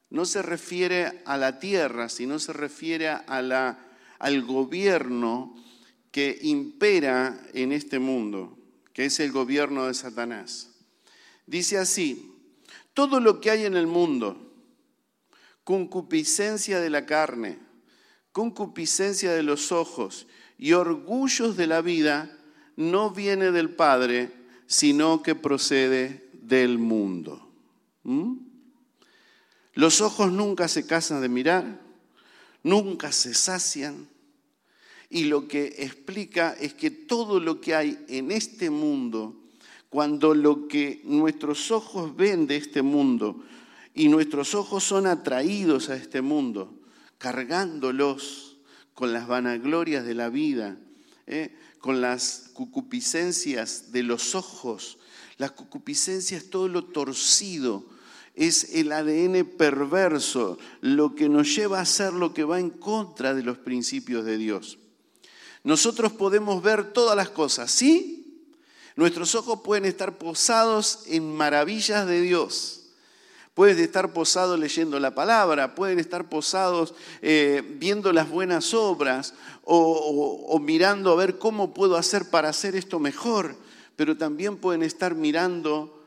no 0.09 0.25
se 0.25 0.41
refiere 0.41 1.23
a 1.27 1.37
la 1.37 1.59
tierra, 1.59 2.09
sino 2.09 2.39
se 2.39 2.55
refiere 2.55 3.11
a 3.11 3.43
la, 3.43 3.79
al 4.19 4.43
gobierno 4.43 5.55
que 6.11 6.39
impera 6.41 7.39
en 7.53 7.73
este 7.73 7.99
mundo, 7.99 8.57
que 8.95 9.05
es 9.05 9.21
el 9.21 9.33
gobierno 9.33 9.87
de 9.87 9.93
Satanás. 9.93 10.71
Dice 11.45 11.77
así, 11.77 12.33
todo 12.95 13.21
lo 13.21 13.39
que 13.43 13.51
hay 13.51 13.67
en 13.67 13.77
el 13.77 13.87
mundo, 13.87 14.55
concupiscencia 15.63 16.81
de 16.81 16.89
la 16.89 17.05
carne, 17.05 17.59
concupiscencia 18.33 19.33
de 19.33 19.43
los 19.43 19.73
ojos 19.73 20.27
y 20.57 20.73
orgullos 20.73 21.59
de 21.59 21.67
la 21.67 21.83
vida, 21.83 22.35
no 22.77 23.11
viene 23.11 23.51
del 23.51 23.75
Padre, 23.75 24.33
sino 24.67 25.23
que 25.23 25.35
procede 25.35 26.26
del 26.47 26.79
mundo. 26.79 27.49
¿Mm? 28.05 28.35
Los 29.75 30.01
ojos 30.01 30.33
nunca 30.33 30.69
se 30.69 30.87
casan 30.87 31.21
de 31.21 31.29
mirar, 31.29 31.81
nunca 32.63 33.13
se 33.13 33.35
sacian, 33.35 34.09
y 35.09 35.25
lo 35.25 35.47
que 35.47 35.67
explica 35.79 36.57
es 36.59 36.75
que 36.75 36.91
todo 36.91 37.39
lo 37.41 37.61
que 37.61 37.75
hay 37.75 38.05
en 38.09 38.33
este 38.33 38.71
mundo, 38.71 39.37
cuando 39.89 40.35
lo 40.35 40.67
que 40.67 41.01
nuestros 41.05 41.71
ojos 41.71 42.17
ven 42.17 42.47
de 42.47 42.57
este 42.57 42.83
mundo 42.83 43.45
y 43.95 44.09
nuestros 44.09 44.55
ojos 44.55 44.85
son 44.85 45.07
atraídos 45.07 45.91
a 45.91 45.97
este 45.97 46.23
mundo, 46.23 46.75
cargándolos 47.19 48.57
con 48.95 49.13
las 49.13 49.29
vanaglorias 49.29 50.05
de 50.05 50.15
la 50.15 50.29
vida, 50.29 50.77
¿eh? 51.27 51.57
con 51.79 52.01
las 52.01 52.51
cucupiscencias 52.53 53.93
de 53.93 54.03
los 54.03 54.35
ojos. 54.35 54.99
Las 55.39 55.53
cucupiscencias 55.53 56.45
es 56.45 56.51
todo 56.51 56.69
lo 56.69 56.85
torcido, 56.85 57.85
es 58.35 58.75
el 58.75 58.93
ADN 58.93 59.45
perverso, 59.57 60.59
lo 60.81 61.15
que 61.15 61.29
nos 61.29 61.55
lleva 61.55 61.79
a 61.79 61.83
hacer 61.83 62.13
lo 62.13 62.35
que 62.35 62.45
va 62.45 62.59
en 62.61 62.71
contra 62.71 63.35
de 63.35 63.43
los 63.43 63.59
principios 63.59 64.25
de 64.25 64.39
Dios. 64.39 64.79
Nosotros 65.65 66.13
podemos 66.13 66.63
ver 66.63 66.93
todas 66.93 67.17
las 67.17 67.31
cosas, 67.31 67.71
¿sí? 67.71 68.47
Nuestros 68.95 69.35
ojos 69.35 69.61
pueden 69.63 69.85
estar 69.85 70.17
posados 70.17 71.03
en 71.07 71.35
maravillas 71.35 72.07
de 72.07 72.21
Dios 72.21 72.87
Pueden 73.57 73.79
estar 73.79 74.13
posados 74.13 74.61
leyendo 74.61 75.01
la 75.01 75.15
palabra, 75.15 75.75
pueden 75.75 75.99
estar 75.99 76.29
posados 76.29 76.93
eh, 77.23 77.63
viendo 77.79 78.13
las 78.13 78.29
buenas 78.29 78.75
obras 78.75 79.33
o, 79.65 80.61
mirando 80.61 81.11
a 81.11 81.17
ver 81.17 81.39
cómo 81.39 81.73
puedo 81.73 81.97
hacer 81.97 82.29
para 82.29 82.51
hacer 82.51 82.77
esto 82.77 82.99
mejor, 82.99 83.57
pero 83.97 84.17
también 84.17 84.59
pueden 84.59 84.83
estar 84.83 85.15
mirando 85.15 86.05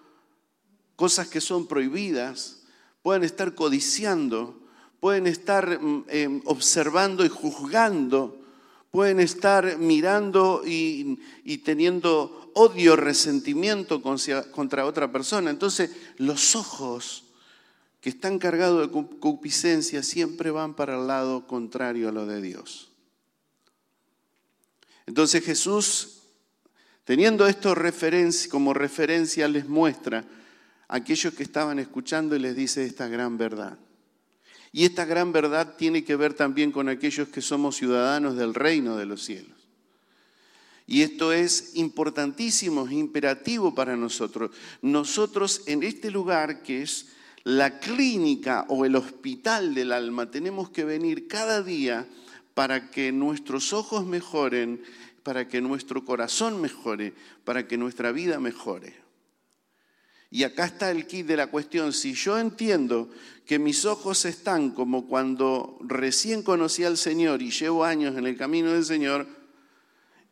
cosas 0.95 1.27
que 1.27 1.41
son 1.41 1.67
prohibidas, 1.67 2.61
pueden 3.01 3.23
estar 3.23 3.55
codiciando, 3.55 4.59
pueden 4.99 5.27
estar 5.27 5.81
mm, 5.81 6.05
em, 6.09 6.41
observando 6.45 7.25
y 7.25 7.29
juzgando, 7.29 8.39
pueden 8.91 9.19
estar 9.19 9.77
mirando 9.77 10.61
y, 10.65 11.19
y 11.43 11.59
teniendo 11.59 12.51
odio, 12.53 12.95
resentimiento 12.95 14.01
contra 14.01 14.85
otra 14.85 15.11
persona. 15.11 15.49
Entonces 15.49 15.91
los 16.17 16.55
ojos 16.55 17.23
que 18.01 18.09
están 18.09 18.39
cargados 18.39 18.81
de 18.81 18.91
concupiscencia 18.91 20.03
siempre 20.03 20.51
van 20.51 20.73
para 20.73 20.99
el 20.99 21.07
lado 21.07 21.47
contrario 21.47 22.09
a 22.09 22.11
lo 22.11 22.25
de 22.25 22.41
Dios. 22.41 22.89
Entonces 25.05 25.43
Jesús, 25.43 26.18
teniendo 27.09 27.47
esto 27.47 27.73
como 28.51 28.71
referencia, 28.71 29.47
les 29.47 29.67
muestra 29.67 30.23
a 30.87 30.97
aquellos 30.97 31.33
que 31.33 31.41
estaban 31.41 31.79
escuchando 31.79 32.35
y 32.35 32.39
les 32.39 32.55
dice 32.55 32.85
esta 32.85 33.07
gran 33.07 33.35
verdad. 33.35 33.79
Y 34.71 34.85
esta 34.85 35.05
gran 35.05 35.31
verdad 35.31 35.75
tiene 35.75 36.03
que 36.03 36.15
ver 36.15 36.35
también 36.35 36.71
con 36.71 36.87
aquellos 36.87 37.29
que 37.29 37.41
somos 37.41 37.77
ciudadanos 37.77 38.35
del 38.35 38.53
reino 38.53 38.95
de 38.95 39.07
los 39.07 39.23
cielos. 39.23 39.57
Y 40.85 41.01
esto 41.01 41.33
es 41.33 41.71
importantísimo, 41.77 42.85
es 42.85 42.91
imperativo 42.91 43.73
para 43.73 43.95
nosotros. 43.95 44.51
Nosotros 44.83 45.63
en 45.65 45.81
este 45.81 46.11
lugar 46.11 46.61
que 46.61 46.83
es 46.83 47.07
la 47.43 47.79
clínica 47.79 48.67
o 48.69 48.85
el 48.85 48.95
hospital 48.95 49.73
del 49.73 49.93
alma, 49.93 50.29
tenemos 50.29 50.69
que 50.69 50.85
venir 50.85 51.27
cada 51.27 51.63
día 51.63 52.07
para 52.53 52.91
que 52.91 53.11
nuestros 53.11 53.73
ojos 53.73 54.05
mejoren, 54.05 54.83
para 55.29 55.47
que 55.47 55.61
nuestro 55.61 56.03
corazón 56.03 56.59
mejore, 56.59 57.13
para 57.43 57.67
que 57.67 57.77
nuestra 57.77 58.11
vida 58.11 58.39
mejore. 58.39 58.95
Y 60.31 60.41
acá 60.41 60.65
está 60.65 60.89
el 60.89 61.05
kit 61.05 61.27
de 61.27 61.37
la 61.37 61.51
cuestión. 61.51 61.93
Si 61.93 62.15
yo 62.15 62.39
entiendo 62.39 63.11
que 63.45 63.59
mis 63.59 63.85
ojos 63.85 64.25
están 64.25 64.71
como 64.71 65.05
cuando 65.05 65.77
recién 65.81 66.41
conocí 66.41 66.83
al 66.83 66.97
Señor 66.97 67.43
y 67.43 67.51
llevo 67.51 67.85
años 67.85 68.17
en 68.17 68.25
el 68.25 68.37
camino 68.37 68.71
del 68.71 68.83
Señor 68.83 69.27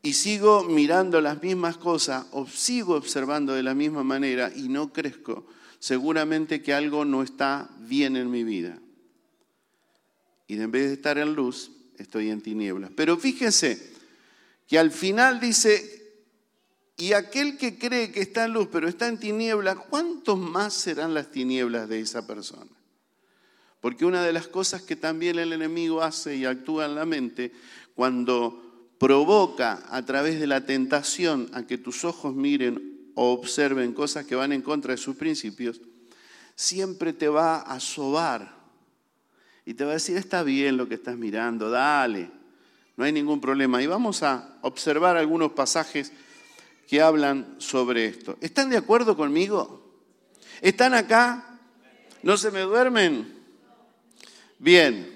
y 0.02 0.14
sigo 0.14 0.64
mirando 0.64 1.22
las 1.22 1.44
mismas 1.44 1.78
cosas 1.78 2.26
o 2.32 2.48
sigo 2.48 2.96
observando 2.96 3.54
de 3.54 3.62
la 3.62 3.76
misma 3.76 4.04
manera 4.04 4.52
y 4.56 4.68
no 4.68 4.92
crezco, 4.92 5.46
seguramente 5.78 6.64
que 6.64 6.74
algo 6.74 7.06
no 7.06 7.22
está 7.22 7.70
bien 7.82 8.16
en 8.16 8.32
mi 8.32 8.44
vida. 8.44 8.80
Y 10.48 10.60
en 10.60 10.72
vez 10.72 10.88
de 10.88 10.94
estar 10.94 11.20
en 11.20 11.36
luz, 11.36 11.70
estoy 12.00 12.32
en 12.32 12.42
tinieblas. 12.42 12.90
Pero 12.96 13.16
fíjense 13.16 13.96
que 14.68 14.78
al 14.78 14.92
final 14.92 15.40
dice, 15.40 15.98
y 16.98 17.14
aquel 17.14 17.58
que 17.58 17.78
cree 17.78 18.12
que 18.12 18.22
está 18.22 18.46
en 18.46 18.54
luz 18.54 18.68
pero 18.72 18.88
está 18.88 19.08
en 19.08 19.20
tinieblas, 19.20 19.78
¿cuántos 19.90 20.38
más 20.38 20.74
serán 20.74 21.14
las 21.14 21.32
tinieblas 21.32 21.88
de 21.88 22.00
esa 22.02 22.28
persona? 22.28 22.72
Porque 23.80 24.06
una 24.06 24.24
de 24.24 24.34
las 24.34 24.48
cosas 24.48 24.82
que 24.82 24.96
también 24.96 25.40
el 25.40 25.54
enemigo 25.54 26.02
hace 26.02 26.36
y 26.36 26.46
actúa 26.46 26.86
en 26.86 26.96
la 26.96 27.06
mente, 27.06 27.52
cuando 27.96 28.92
provoca 28.98 29.84
a 29.90 30.04
través 30.06 30.40
de 30.40 30.48
la 30.48 30.66
tentación 30.66 31.50
a 31.54 31.66
que 31.66 31.78
tus 31.78 32.04
ojos 32.04 32.36
miren 32.36 33.12
o 33.16 33.32
observen 33.32 33.94
cosas 33.94 34.26
que 34.26 34.36
van 34.36 34.52
en 34.52 34.62
contra 34.62 34.92
de 34.92 34.98
sus 34.98 35.16
principios, 35.16 35.80
siempre 36.56 37.14
te 37.14 37.28
va 37.28 37.62
a 37.62 37.80
sobar 37.80 38.58
y 39.66 39.76
te 39.76 39.84
va 39.84 39.92
a 39.92 39.94
decir, 39.96 40.18
está 40.18 40.44
bien 40.44 40.78
lo 40.78 40.88
que 40.88 40.96
estás 40.96 41.18
mirando, 41.18 41.70
dale, 41.70 42.32
no 42.98 43.06
hay 43.06 43.12
ningún 43.14 43.40
problema. 43.40 43.82
Y 43.82 43.88
vamos 43.88 44.24
a 44.24 44.58
observar 44.62 45.16
algunos 45.16 45.54
pasajes 45.54 46.12
que 46.88 47.02
hablan 47.02 47.56
sobre 47.60 48.08
esto. 48.08 48.38
¿Están 48.42 48.70
de 48.70 48.78
acuerdo 48.78 49.16
conmigo? 49.16 50.04
¿Están 50.62 50.94
acá? 50.94 51.60
¿No 52.24 52.36
se 52.38 52.52
me 52.52 52.62
duermen? 52.62 53.34
Bien. 54.60 55.16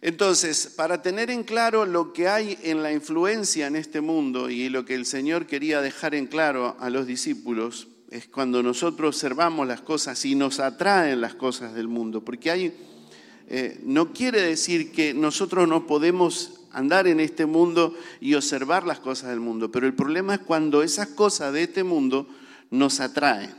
Entonces, 0.00 0.74
para 0.76 1.02
tener 1.02 1.30
en 1.30 1.42
claro 1.42 1.84
lo 1.84 2.12
que 2.12 2.28
hay 2.28 2.58
en 2.62 2.82
la 2.82 2.92
influencia 2.92 3.66
en 3.66 3.76
este 3.76 4.00
mundo 4.00 4.48
y 4.48 4.68
lo 4.68 4.84
que 4.84 4.94
el 4.94 5.06
Señor 5.06 5.46
quería 5.46 5.80
dejar 5.80 6.14
en 6.14 6.26
claro 6.26 6.76
a 6.78 6.88
los 6.88 7.06
discípulos, 7.06 7.88
es 8.10 8.28
cuando 8.28 8.62
nosotros 8.62 9.16
observamos 9.16 9.66
las 9.66 9.80
cosas 9.80 10.24
y 10.24 10.34
nos 10.34 10.60
atraen 10.60 11.20
las 11.20 11.34
cosas 11.34 11.74
del 11.74 11.88
mundo, 11.88 12.24
porque 12.24 12.50
hay, 12.50 12.72
eh, 13.50 13.80
no 13.82 14.12
quiere 14.12 14.42
decir 14.42 14.92
que 14.92 15.14
nosotros 15.14 15.66
no 15.66 15.86
podemos 15.86 16.60
andar 16.70 17.06
en 17.06 17.18
este 17.18 17.46
mundo 17.46 17.94
y 18.20 18.34
observar 18.34 18.84
las 18.86 19.00
cosas 19.00 19.30
del 19.30 19.40
mundo. 19.40 19.72
Pero 19.72 19.86
el 19.86 19.94
problema 19.94 20.34
es 20.34 20.40
cuando 20.40 20.82
esas 20.82 21.08
cosas 21.08 21.54
de 21.54 21.62
este 21.62 21.82
mundo 21.82 22.28
nos 22.70 23.00
atraen. 23.00 23.54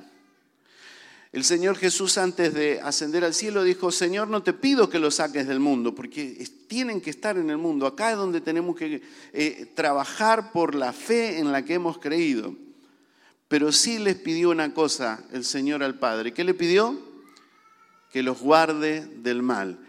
El 1.32 1.44
Señor 1.44 1.76
Jesús 1.76 2.18
antes 2.18 2.54
de 2.54 2.80
ascender 2.82 3.24
al 3.24 3.34
cielo 3.34 3.64
dijo, 3.64 3.92
Señor, 3.92 4.28
no 4.28 4.44
te 4.44 4.54
pido 4.54 4.90
que 4.90 5.00
los 5.00 5.16
saques 5.16 5.48
del 5.48 5.60
mundo, 5.60 5.94
porque 5.94 6.48
tienen 6.68 7.02
que 7.02 7.10
estar 7.12 7.38
en 7.38 7.50
el 7.50 7.58
mundo. 7.58 7.86
Acá 7.88 8.12
es 8.12 8.18
donde 8.18 8.42
tenemos 8.42 8.76
que 8.76 9.02
eh, 9.34 9.72
trabajar 9.76 10.52
por 10.52 10.74
la 10.74 10.94
fe 10.94 11.40
en 11.40 11.52
la 11.52 11.66
que 11.66 11.76
hemos 11.76 11.98
creído. 11.98 12.56
Pero 13.48 13.72
sí 13.72 13.98
les 13.98 14.16
pidió 14.16 14.52
una 14.52 14.74
cosa 14.74 15.24
el 15.32 15.46
Señor 15.46 15.84
al 15.84 15.98
Padre. 15.98 16.34
¿Qué 16.34 16.44
le 16.44 16.54
pidió? 16.54 17.09
Que 18.12 18.24
los 18.24 18.40
guarde 18.40 19.06
del 19.06 19.44
mal 19.44 19.80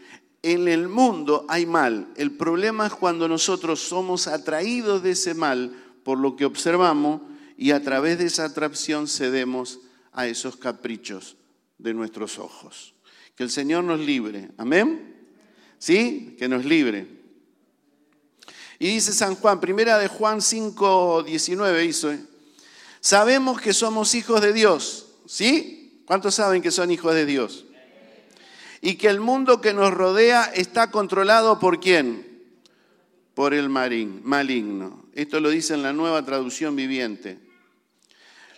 en 0.43 0.69
el 0.69 0.89
mundo 0.89 1.45
hay 1.49 1.67
mal. 1.67 2.09
El 2.17 2.33
problema 2.33 2.87
es 2.87 2.95
cuando 2.95 3.29
nosotros 3.29 3.81
somos 3.81 4.27
atraídos 4.27 5.03
de 5.03 5.13
ese 5.13 5.35
mal 5.35 5.75
por 6.03 6.19
lo 6.19 6.37
que 6.37 6.45
observamos 6.45 7.21
y 7.57 7.73
a 7.73 7.83
través 7.83 8.19
de 8.19 8.27
esa 8.27 8.47
atracción 8.47 9.07
cedemos 9.07 9.81
a 10.13 10.27
esos 10.27 10.57
caprichos 10.57 11.37
de 11.79 11.93
nuestros 11.93 12.39
ojos. 12.39 12.95
Que 13.37 13.43
el 13.43 13.51
Señor 13.51 13.85
nos 13.85 14.01
libre. 14.01 14.51
Amén. 14.57 15.29
¿Sí? 15.79 16.37
Que 16.39 16.49
nos 16.49 16.65
libre. 16.65 17.07
Y 18.79 18.87
dice 18.87 19.13
San 19.13 19.35
Juan, 19.35 19.61
primera 19.61 19.99
de 19.99 20.09
Juan 20.09 20.41
5, 20.41 21.25
19 21.25 21.85
hizo, 21.85 22.11
¿eh? 22.11 22.21
sabemos 23.01 23.61
que 23.61 23.75
somos 23.75 24.15
hijos 24.15 24.41
de 24.41 24.55
Dios. 24.55 25.07
¿Sí? 25.27 26.03
¿Cuántos 26.07 26.35
saben 26.35 26.63
que 26.63 26.71
son 26.71 26.91
hijos 26.91 27.15
de 27.15 27.27
Dios? 27.27 27.67
Y 28.81 28.95
que 28.95 29.09
el 29.09 29.21
mundo 29.21 29.61
que 29.61 29.75
nos 29.75 29.93
rodea 29.93 30.45
está 30.45 30.91
controlado 30.91 31.59
por 31.59 31.81
quién? 31.81 32.27
Por 33.35 33.55
el 33.55 33.69
maligno. 33.69 35.05
Esto 35.15 35.41
lo 35.41 35.51
dice 35.51 35.75
en 35.75 35.83
la 35.83 35.93
nueva 35.93 36.25
traducción 36.25 36.77
viviente. 36.77 37.39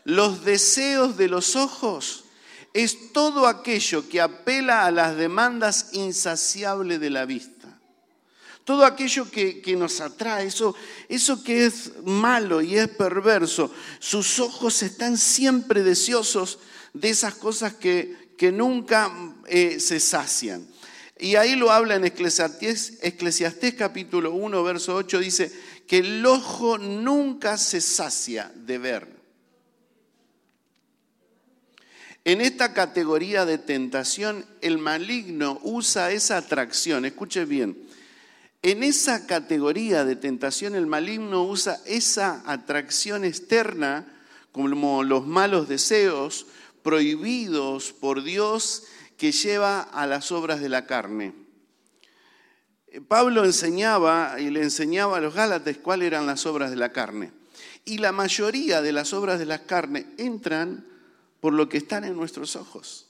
Los 0.05 0.45
deseos 0.45 1.17
de 1.17 1.29
los 1.29 1.57
ojos 1.57 2.25
es 2.73 3.13
todo 3.13 3.47
aquello 3.47 4.09
que 4.09 4.21
apela 4.21 4.87
a 4.87 4.91
las 4.91 5.17
demandas 5.17 5.91
insaciables 5.93 7.01
de 7.01 7.11
la 7.11 7.25
vista. 7.25 7.53
Todo 8.65 8.85
aquello 8.85 9.29
que, 9.29 9.75
nos 9.77 10.01
atrae, 10.01 10.47
eso, 10.47 10.75
eso 11.09 11.43
que 11.43 11.67
es 11.67 11.93
malo 12.05 12.63
y 12.63 12.77
es 12.77 12.89
perverso. 12.89 13.73
Sus 13.99 14.39
ojos 14.39 14.83
están 14.83 15.19
siempre 15.19 15.83
deseosos 15.83 16.61
de 16.93 17.11
esas 17.11 17.35
cosas 17.35 17.75
que, 17.75 18.35
que 18.37 18.53
nunca 18.53 19.11
eh, 19.47 19.81
se 19.81 20.01
sacian. 20.01 20.67
Y 21.19 21.37
ahí 21.37 21.55
lo 21.55 21.71
habla 21.71 21.95
en 21.95 22.05
Eclesiastés, 22.05 22.99
Eclesiastés 23.03 23.75
capítulo 23.75 24.33
1, 24.33 24.63
verso 24.63 24.97
8, 24.97 25.21
dice 25.21 25.53
que 25.87 25.99
el 25.99 26.25
ojo 26.27 26.79
nunca 26.79 27.59
se 27.59 27.81
sacia 27.81 28.51
de 28.55 28.79
ver. 28.79 29.23
En 32.25 32.41
esta 32.41 32.73
categoría 32.73 33.45
de 33.45 33.59
tentación, 33.59 34.45
el 34.61 34.79
maligno 34.79 35.61
usa 35.63 36.13
esa 36.13 36.37
atracción, 36.37 37.05
escuche 37.05 37.45
bien, 37.45 37.77
en 38.65 38.85
esa 38.85 39.27
categoría 39.27 40.05
de 40.05 40.15
tentación 40.15 40.77
el 40.77 40.87
maligno 40.87 41.43
usa 41.43 41.81
esa 41.85 42.45
atracción 42.47 43.25
externa 43.25 44.07
como 44.53 45.03
los 45.03 45.27
malos 45.27 45.69
deseos, 45.69 46.47
prohibidos 46.83 47.93
por 47.93 48.23
Dios 48.23 48.85
que 49.17 49.33
lleva 49.33 49.81
a 49.81 50.07
las 50.07 50.33
obras 50.33 50.61
de 50.61 50.69
la 50.69 50.87
carne. 50.87 51.35
Pablo 53.09 53.45
enseñaba 53.45 54.37
y 54.39 54.51
le 54.51 54.63
enseñaba 54.63 55.17
a 55.17 55.21
los 55.21 55.35
Gálatas 55.35 55.79
cuáles 55.79 56.09
eran 56.09 56.27
las 56.27 56.45
obras 56.45 56.71
de 56.71 56.77
la 56.77 56.93
carne. 56.93 57.33
Y 57.85 57.99
la 57.99 58.13
mayoría 58.13 58.83
de 58.83 58.93
las 58.93 59.13
obras 59.13 59.39
de 59.39 59.47
la 59.47 59.65
carne 59.65 60.07
entran 60.19 60.87
por 61.41 61.53
lo 61.53 61.69
que 61.69 61.79
están 61.79 62.05
en 62.05 62.17
nuestros 62.17 62.55
ojos. 62.55 63.07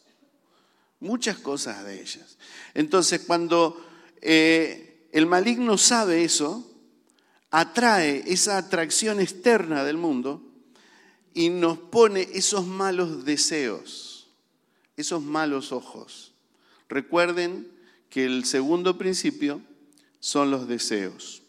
Muchas 1.00 1.38
cosas 1.38 1.84
de 1.84 2.00
ellas. 2.00 2.38
Entonces, 2.74 3.22
cuando 3.26 3.84
eh, 4.20 5.08
el 5.12 5.26
maligno 5.26 5.76
sabe 5.76 6.24
eso, 6.24 6.70
atrae 7.50 8.22
esa 8.26 8.56
atracción 8.56 9.20
externa 9.20 9.84
del 9.84 9.98
mundo, 9.98 10.42
y 11.34 11.48
nos 11.50 11.78
pone 11.78 12.28
esos 12.32 12.66
malos 12.66 13.24
deseos, 13.24 14.28
esos 14.96 15.22
malos 15.22 15.72
ojos. 15.72 16.32
Recuerden 16.88 17.70
que 18.10 18.24
el 18.24 18.44
segundo 18.44 18.98
principio 18.98 19.62
son 20.20 20.50
los 20.50 20.68
deseos. 20.68 21.42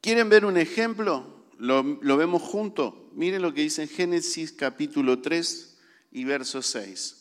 ¿Quieren 0.00 0.28
ver 0.28 0.44
un 0.44 0.56
ejemplo? 0.56 1.44
Lo, 1.58 1.82
vemos 2.16 2.42
junto. 2.42 3.10
Miren 3.12 3.42
lo 3.42 3.52
que 3.52 3.62
dice 3.62 3.82
en 3.82 3.88
Génesis 3.88 4.52
capítulo 4.52 5.20
3 5.20 5.76
y 6.12 6.24
verso 6.24 6.62
6. 6.62 7.14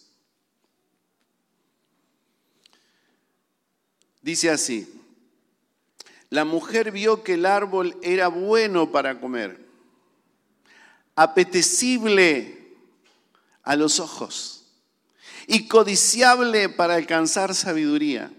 Dice 4.22 4.50
así, 4.50 4.94
la 6.30 6.44
mujer 6.46 6.92
vio 6.92 7.24
que 7.24 7.34
el 7.36 7.46
árbol 7.46 7.98
era 8.02 8.28
bueno 8.28 8.92
para 8.92 9.20
comer 9.20 9.67
apetecible 11.18 12.76
a 13.64 13.76
los 13.76 14.00
ojos 14.00 14.66
y 15.48 15.68
codiciable 15.68 16.70
para 16.70 16.94
alcanzar 16.94 17.56
sabiduría. 17.56 18.32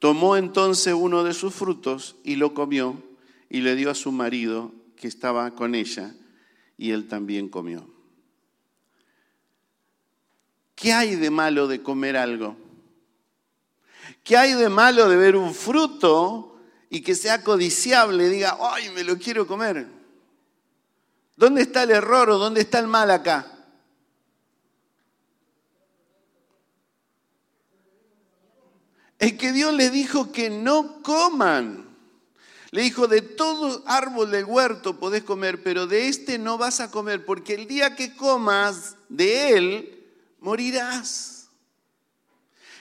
Tomó 0.00 0.36
entonces 0.36 0.94
uno 0.94 1.22
de 1.22 1.32
sus 1.32 1.54
frutos 1.54 2.16
y 2.24 2.34
lo 2.36 2.54
comió 2.54 3.00
y 3.48 3.60
le 3.60 3.76
dio 3.76 3.90
a 3.90 3.94
su 3.94 4.10
marido 4.10 4.72
que 4.96 5.06
estaba 5.06 5.52
con 5.52 5.76
ella 5.76 6.12
y 6.76 6.90
él 6.90 7.06
también 7.06 7.48
comió. 7.48 7.88
¿Qué 10.74 10.92
hay 10.92 11.14
de 11.14 11.30
malo 11.30 11.68
de 11.68 11.82
comer 11.82 12.16
algo? 12.16 12.56
¿Qué 14.24 14.36
hay 14.36 14.54
de 14.54 14.68
malo 14.68 15.08
de 15.08 15.16
ver 15.16 15.36
un 15.36 15.54
fruto 15.54 16.60
y 16.90 17.00
que 17.00 17.14
sea 17.14 17.44
codiciable, 17.44 18.28
diga, 18.28 18.58
ay, 18.60 18.90
me 18.90 19.04
lo 19.04 19.18
quiero 19.18 19.46
comer. 19.46 19.97
¿Dónde 21.38 21.62
está 21.62 21.84
el 21.84 21.92
error 21.92 22.30
o 22.30 22.38
dónde 22.38 22.62
está 22.62 22.80
el 22.80 22.88
mal 22.88 23.12
acá? 23.12 23.46
Es 29.20 29.34
que 29.34 29.52
Dios 29.52 29.72
le 29.72 29.88
dijo 29.90 30.32
que 30.32 30.50
no 30.50 31.00
coman. 31.00 31.96
Le 32.72 32.82
dijo, 32.82 33.06
de 33.06 33.22
todo 33.22 33.84
árbol 33.86 34.32
del 34.32 34.46
huerto 34.46 34.98
podés 34.98 35.22
comer, 35.22 35.62
pero 35.62 35.86
de 35.86 36.08
este 36.08 36.38
no 36.38 36.58
vas 36.58 36.80
a 36.80 36.90
comer, 36.90 37.24
porque 37.24 37.54
el 37.54 37.68
día 37.68 37.94
que 37.94 38.16
comas 38.16 38.96
de 39.08 39.56
él, 39.56 40.06
morirás. 40.40 41.50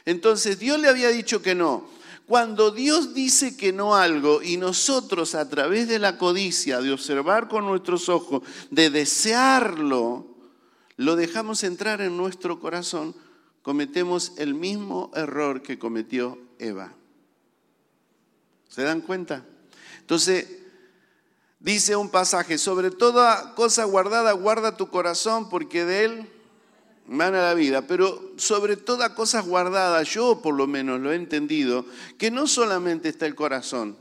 Entonces 0.03 0.57
Dios 0.57 0.79
le 0.79 0.89
había 0.89 1.09
dicho 1.09 1.43
que 1.43 1.53
no. 1.53 1.87
Cuando 2.27 2.71
Dios 2.71 3.13
dice 3.13 3.55
que 3.55 3.71
no 3.71 3.95
algo 3.95 4.41
y 4.43 4.57
nosotros 4.57 5.33
a 5.33 5.47
través 5.47 5.87
de 5.87 5.97
la 5.97 6.17
codicia, 6.17 6.81
de 6.81 6.91
observar 6.91 7.47
con 7.47 7.65
nuestros 7.65 8.09
ojos, 8.09 8.43
de 8.69 8.89
desearlo, 8.89 10.27
lo 10.97 11.15
dejamos 11.15 11.63
entrar 11.63 12.01
en 12.01 12.17
nuestro 12.17 12.59
corazón, 12.59 13.15
cometemos 13.61 14.33
el 14.37 14.55
mismo 14.55 15.09
error 15.15 15.61
que 15.61 15.79
cometió 15.79 16.37
Eva. 16.59 16.91
¿Se 18.67 18.83
dan 18.83 18.99
cuenta? 18.99 19.45
Entonces, 20.01 20.47
dice 21.61 21.95
un 21.95 22.09
pasaje, 22.09 22.57
sobre 22.57 22.91
toda 22.91 23.55
cosa 23.55 23.85
guardada, 23.85 24.33
guarda 24.33 24.75
tu 24.75 24.89
corazón 24.89 25.47
porque 25.47 25.85
de 25.85 26.03
él 26.03 26.36
mana 27.07 27.41
la 27.41 27.53
vida. 27.53 27.87
Pero 27.87 28.33
sobre 28.37 28.77
toda 28.77 29.15
cosa 29.15 29.41
guardada, 29.41 30.03
yo 30.03 30.41
por 30.41 30.55
lo 30.55 30.67
menos 30.67 30.99
lo 30.99 31.11
he 31.11 31.15
entendido, 31.15 31.85
que 32.17 32.31
no 32.31 32.47
solamente 32.47 33.09
está 33.09 33.25
el 33.25 33.35
corazón, 33.35 33.97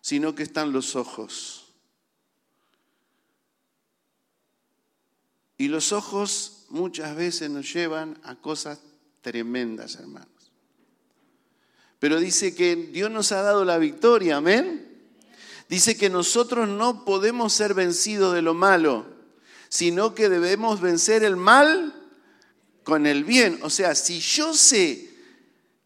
sino 0.00 0.34
que 0.34 0.42
están 0.42 0.72
los 0.72 0.96
ojos. 0.96 1.66
Y 5.58 5.68
los 5.68 5.92
ojos 5.92 6.66
muchas 6.70 7.14
veces 7.16 7.50
nos 7.50 7.72
llevan 7.72 8.18
a 8.24 8.36
cosas 8.36 8.80
tremendas, 9.20 9.96
hermanos. 9.96 10.28
Pero 11.98 12.18
dice 12.18 12.54
que 12.54 12.76
Dios 12.76 13.10
nos 13.10 13.30
ha 13.32 13.42
dado 13.42 13.64
la 13.64 13.76
victoria, 13.76 14.38
amén 14.38 14.90
dice 15.70 15.96
que 15.96 16.10
nosotros 16.10 16.68
no 16.68 17.04
podemos 17.04 17.52
ser 17.52 17.74
vencidos 17.74 18.34
de 18.34 18.42
lo 18.42 18.54
malo, 18.54 19.06
sino 19.68 20.16
que 20.16 20.28
debemos 20.28 20.80
vencer 20.80 21.22
el 21.22 21.36
mal 21.36 21.99
con 22.84 23.06
el 23.06 23.24
bien. 23.24 23.58
O 23.62 23.70
sea, 23.70 23.94
si 23.94 24.20
yo 24.20 24.54
sé 24.54 25.10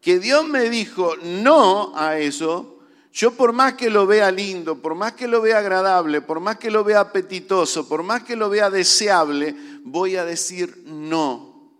que 0.01 0.19
Dios 0.19 0.47
me 0.47 0.69
dijo 0.69 1.15
no 1.17 1.93
a 1.95 2.19
eso, 2.19 2.79
yo 3.15 3.31
por 3.31 3.53
más 3.53 3.75
que 3.75 3.89
lo 3.89 4.05
vea 4.05 4.29
lindo, 4.29 4.81
por 4.81 4.93
más 4.93 5.13
que 5.13 5.27
lo 5.27 5.41
vea 5.41 5.59
agradable, 5.59 6.21
por 6.21 6.41
más 6.41 6.57
que 6.57 6.69
lo 6.69 6.83
vea 6.83 6.99
apetitoso, 6.99 7.87
por 7.87 8.03
más 8.03 8.23
que 8.23 8.35
lo 8.35 8.49
vea 8.49 8.69
deseable, 8.69 9.55
voy 9.83 10.17
a 10.17 10.25
decir 10.25 10.83
no, 10.85 11.71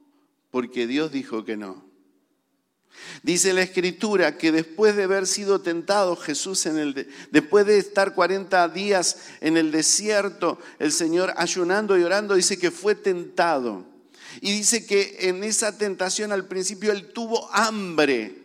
porque 0.50 0.88
Dios 0.88 1.12
dijo 1.12 1.44
que 1.44 1.58
no. 1.58 1.84
Dice 3.22 3.54
la 3.54 3.64
escritura 3.64 4.38
que 4.38 4.52
después 4.52 4.96
de 4.96 5.04
haber 5.04 5.28
sido 5.28 5.60
tentado 5.60 6.16
Jesús 6.16 6.66
en 6.66 6.78
el 6.78 7.08
después 7.32 7.66
de 7.66 7.78
estar 7.78 8.14
40 8.14 8.70
días 8.70 9.18
en 9.42 9.58
el 9.58 9.72
desierto, 9.72 10.58
el 10.80 10.92
Señor 10.92 11.34
ayunando 11.36 11.98
y 11.98 12.04
orando 12.04 12.36
dice 12.36 12.58
que 12.58 12.72
fue 12.72 12.96
tentado. 12.96 13.95
Y 14.42 14.52
dice 14.52 14.86
que 14.86 15.30
en 15.30 15.44
esa 15.44 15.78
tentación 15.78 16.32
al 16.32 16.48
principio 16.48 16.92
él 16.92 17.12
tuvo 17.14 17.50
hambre. 17.54 18.36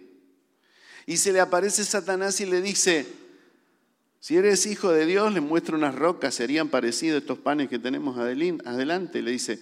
Y 1.06 1.16
se 1.16 1.32
le 1.32 1.40
aparece 1.40 1.84
Satanás 1.84 2.40
y 2.40 2.46
le 2.46 2.62
dice, 2.62 3.06
si 4.20 4.36
eres 4.36 4.66
hijo 4.66 4.90
de 4.92 5.06
Dios, 5.06 5.32
le 5.32 5.40
muestra 5.40 5.76
unas 5.76 5.94
rocas, 5.94 6.34
serían 6.34 6.68
parecidos 6.68 7.22
estos 7.22 7.38
panes 7.38 7.68
que 7.68 7.78
tenemos 7.78 8.18
adelante. 8.18 9.22
Le 9.22 9.30
dice, 9.30 9.60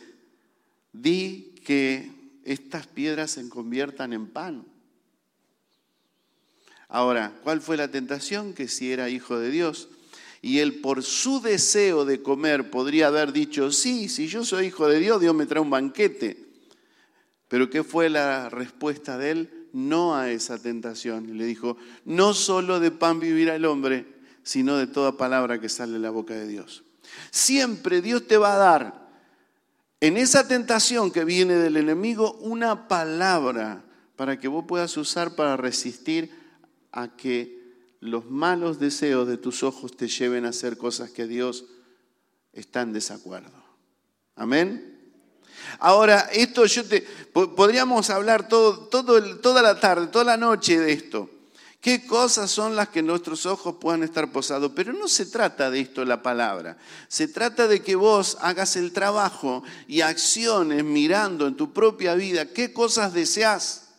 di 0.93 1.55
que 1.65 2.11
estas 2.45 2.87
piedras 2.87 3.31
se 3.33 3.49
conviertan 3.49 4.13
en 4.13 4.27
pan. 4.27 4.67
Ahora, 6.89 7.33
¿cuál 7.45 7.61
fue 7.61 7.77
la 7.77 7.91
tentación? 7.91 8.55
Que 8.55 8.67
si 8.67 8.93
era 8.93 9.11
hijo 9.11 9.39
de 9.39 9.51
Dios. 9.51 9.89
Y 10.41 10.61
él 10.61 10.81
por 10.81 11.03
su 11.03 11.41
deseo 11.41 12.05
de 12.05 12.23
comer 12.23 12.71
podría 12.71 13.09
haber 13.09 13.33
dicho, 13.33 13.73
sí, 13.73 14.09
si 14.09 14.29
yo 14.29 14.45
soy 14.45 14.67
hijo 14.67 14.89
de 14.89 15.01
Dios, 15.01 15.21
Dios 15.21 15.35
me 15.35 15.47
trae 15.47 15.61
un 15.61 15.71
banquete. 15.71 16.45
Pero 17.49 17.71
¿qué 17.71 17.83
fue 17.83 18.09
la 18.09 18.49
respuesta 18.49 19.19
de 19.19 19.31
él? 19.31 19.69
No 19.73 20.17
a 20.17 20.31
esa 20.31 20.59
tentación. 20.59 21.37
Le 21.37 21.45
dijo, 21.45 21.77
no 22.05 22.35
solo 22.35 22.79
de 22.79 22.91
pan 22.91 23.21
vivirá 23.21 23.57
el 23.57 23.65
hombre, 23.65 24.07
sino 24.43 24.77
de 24.77 24.87
toda 24.87 25.17
palabra 25.17 25.61
que 25.61 25.69
sale 25.69 25.95
de 25.95 25.99
la 25.99 26.11
boca 26.11 26.35
de 26.35 26.47
Dios. 26.47 26.85
Siempre 27.31 28.01
Dios 28.01 28.27
te 28.27 28.37
va 28.37 28.55
a 28.55 28.59
dar 28.59 29.09
en 30.01 30.17
esa 30.17 30.47
tentación 30.47 31.11
que 31.11 31.25
viene 31.25 31.55
del 31.57 31.77
enemigo 31.77 32.35
una 32.35 32.87
palabra 32.87 33.85
para 34.15 34.39
que 34.39 34.49
vos 34.49 34.65
puedas 34.67 34.97
usar 34.97 35.35
para 35.35 35.57
resistir 35.57 36.31
a 36.93 37.17
que 37.17 37.58
los 38.01 38.27
malos 38.27 38.79
deseos 38.79 39.27
de 39.27 39.37
tus 39.37 39.63
ojos 39.63 39.97
te 39.97 40.09
lleven 40.09 40.45
a 40.45 40.51
hacer 40.51 40.77
cosas 40.77 41.11
que 41.11 41.27
Dios 41.27 41.65
está 42.53 42.83
en 42.83 42.93
desacuerdo. 42.93 43.63
Amén. 44.37 44.97
Ahora, 45.81 46.29
esto 46.33 46.65
yo 46.67 46.85
te 46.85 47.01
podríamos 47.33 48.11
hablar 48.11 48.49
todo, 48.49 48.89
toda 48.89 49.63
la 49.63 49.81
tarde, 49.81 50.07
toda 50.07 50.25
la 50.25 50.37
noche 50.37 50.79
de 50.79 50.93
esto. 50.93 51.31
¿Qué 51.81 52.07
cosas 52.07 52.51
son 52.51 52.75
las 52.75 52.89
que 52.89 53.03
nuestros 53.03 53.47
ojos 53.47 53.77
puedan 53.81 54.03
estar 54.03 54.33
posados? 54.33 54.73
Pero 54.75 54.93
no 54.93 55.07
se 55.07 55.27
trata 55.27 55.71
de 55.71 55.81
esto 55.81 56.05
la 56.05 56.23
palabra. 56.23 56.77
Se 57.07 57.29
trata 57.29 57.69
de 57.69 57.83
que 57.83 57.95
vos 57.95 58.37
hagas 58.41 58.75
el 58.75 58.93
trabajo 58.93 59.63
y 59.87 60.01
acciones 60.01 60.83
mirando 60.83 61.47
en 61.47 61.57
tu 61.57 61.73
propia 61.73 62.15
vida 62.15 62.47
qué 62.47 62.73
cosas 62.73 63.13
deseas 63.13 63.91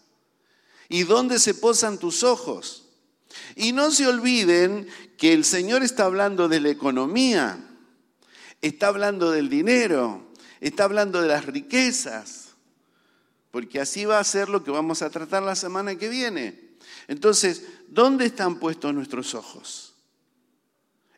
y 0.89 1.03
dónde 1.03 1.39
se 1.39 1.53
posan 1.53 1.97
tus 1.97 2.23
ojos. 2.23 2.88
Y 3.56 3.71
no 3.71 3.91
se 3.91 4.08
olviden 4.08 4.88
que 5.17 5.34
el 5.34 5.43
Señor 5.45 5.84
está 5.84 6.06
hablando 6.06 6.47
de 6.47 6.60
la 6.60 6.69
economía, 6.69 7.58
está 8.62 8.88
hablando 8.88 9.32
del 9.32 9.49
dinero, 9.49 10.32
está 10.62 10.86
hablando 10.86 11.21
de 11.21 11.28
las 11.28 11.45
riquezas, 11.45 12.56
porque 13.52 13.80
así 13.80 14.06
va 14.06 14.19
a 14.19 14.23
ser 14.23 14.49
lo 14.49 14.63
que 14.63 14.71
vamos 14.71 15.02
a 15.02 15.10
tratar 15.10 15.43
la 15.43 15.56
semana 15.56 15.95
que 15.95 16.10
viene. 16.10 16.69
Entonces, 17.08 17.65
¿dónde 17.88 18.25
están 18.25 18.60
puestos 18.60 18.93
nuestros 18.93 19.34
ojos? 19.34 19.95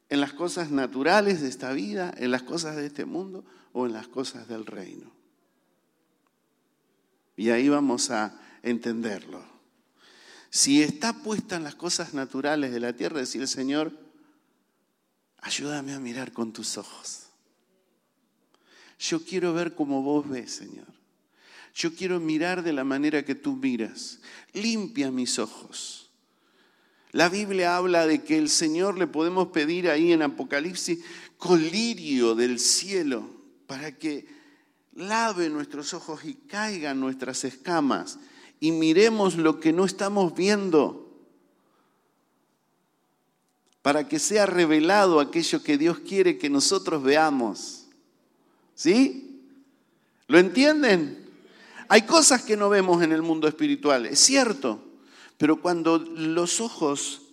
¿En 0.10 0.20
las 0.20 0.34
cosas 0.34 0.72
naturales 0.72 1.42
de 1.42 1.50
esta 1.50 1.72
vida, 1.72 2.14
en 2.18 2.32
las 2.32 2.44
cosas 2.44 2.76
de 2.76 2.86
este 2.86 3.06
mundo 3.06 3.46
o 3.74 3.86
en 3.86 3.94
las 3.94 4.08
cosas 4.08 4.48
del 4.48 4.66
reino? 4.66 5.12
Y 7.36 7.50
ahí 7.50 7.70
vamos 7.70 8.12
a 8.12 8.40
entenderlo. 8.64 9.51
Si 10.52 10.84
está 10.84 11.14
puesta 11.14 11.56
en 11.56 11.64
las 11.64 11.76
cosas 11.76 12.14
naturales 12.14 12.74
de 12.74 12.82
la 12.82 12.94
tierra, 12.94 13.20
decir 13.20 13.48
Señor, 13.48 13.98
ayúdame 15.38 15.94
a 15.94 16.00
mirar 16.00 16.34
con 16.34 16.52
tus 16.52 16.78
ojos. 16.78 17.28
Yo 19.00 19.24
quiero 19.24 19.54
ver 19.54 19.74
como 19.74 20.04
vos 20.04 20.30
ves, 20.30 20.52
Señor. 20.52 20.88
Yo 21.74 21.96
quiero 21.96 22.20
mirar 22.20 22.64
de 22.64 22.74
la 22.74 22.84
manera 22.84 23.24
que 23.24 23.34
tú 23.34 23.56
miras. 23.56 24.20
Limpia 24.52 25.10
mis 25.10 25.40
ojos. 25.40 26.12
La 27.14 27.30
Biblia 27.30 27.78
habla 27.78 28.06
de 28.06 28.22
que 28.22 28.38
el 28.38 28.50
Señor 28.50 28.98
le 28.98 29.08
podemos 29.08 29.48
pedir 29.48 29.90
ahí 29.90 30.12
en 30.12 30.22
Apocalipsis 30.22 31.00
colirio 31.38 32.36
del 32.36 32.60
cielo 32.60 33.26
para 33.68 33.98
que 33.98 34.28
lave 34.96 35.50
nuestros 35.50 35.94
ojos 35.94 36.26
y 36.26 36.34
caigan 36.34 37.00
nuestras 37.00 37.46
escamas 37.46 38.20
y 38.62 38.72
miremos 38.72 39.36
lo 39.36 39.60
que 39.60 39.74
no 39.74 39.86
estamos 39.86 40.36
viendo 40.36 41.10
para 43.82 44.08
que 44.08 44.20
sea 44.20 44.46
revelado 44.46 45.20
aquello 45.20 45.64
que 45.64 45.80
Dios 45.80 46.00
quiere 46.00 46.38
que 46.38 46.48
nosotros 46.48 47.02
veamos. 47.02 47.88
¿Sí? 48.76 49.42
¿Lo 50.28 50.38
entienden? 50.38 51.28
Hay 51.90 52.04
cosas 52.04 52.44
que 52.44 52.56
no 52.56 52.70
vemos 52.70 53.02
en 53.02 53.12
el 53.12 53.24
mundo 53.24 53.48
espiritual, 53.48 54.06
es 54.06 54.20
cierto, 54.20 54.80
pero 55.40 55.60
cuando 55.60 55.98
los 55.98 56.62
ojos 56.62 57.24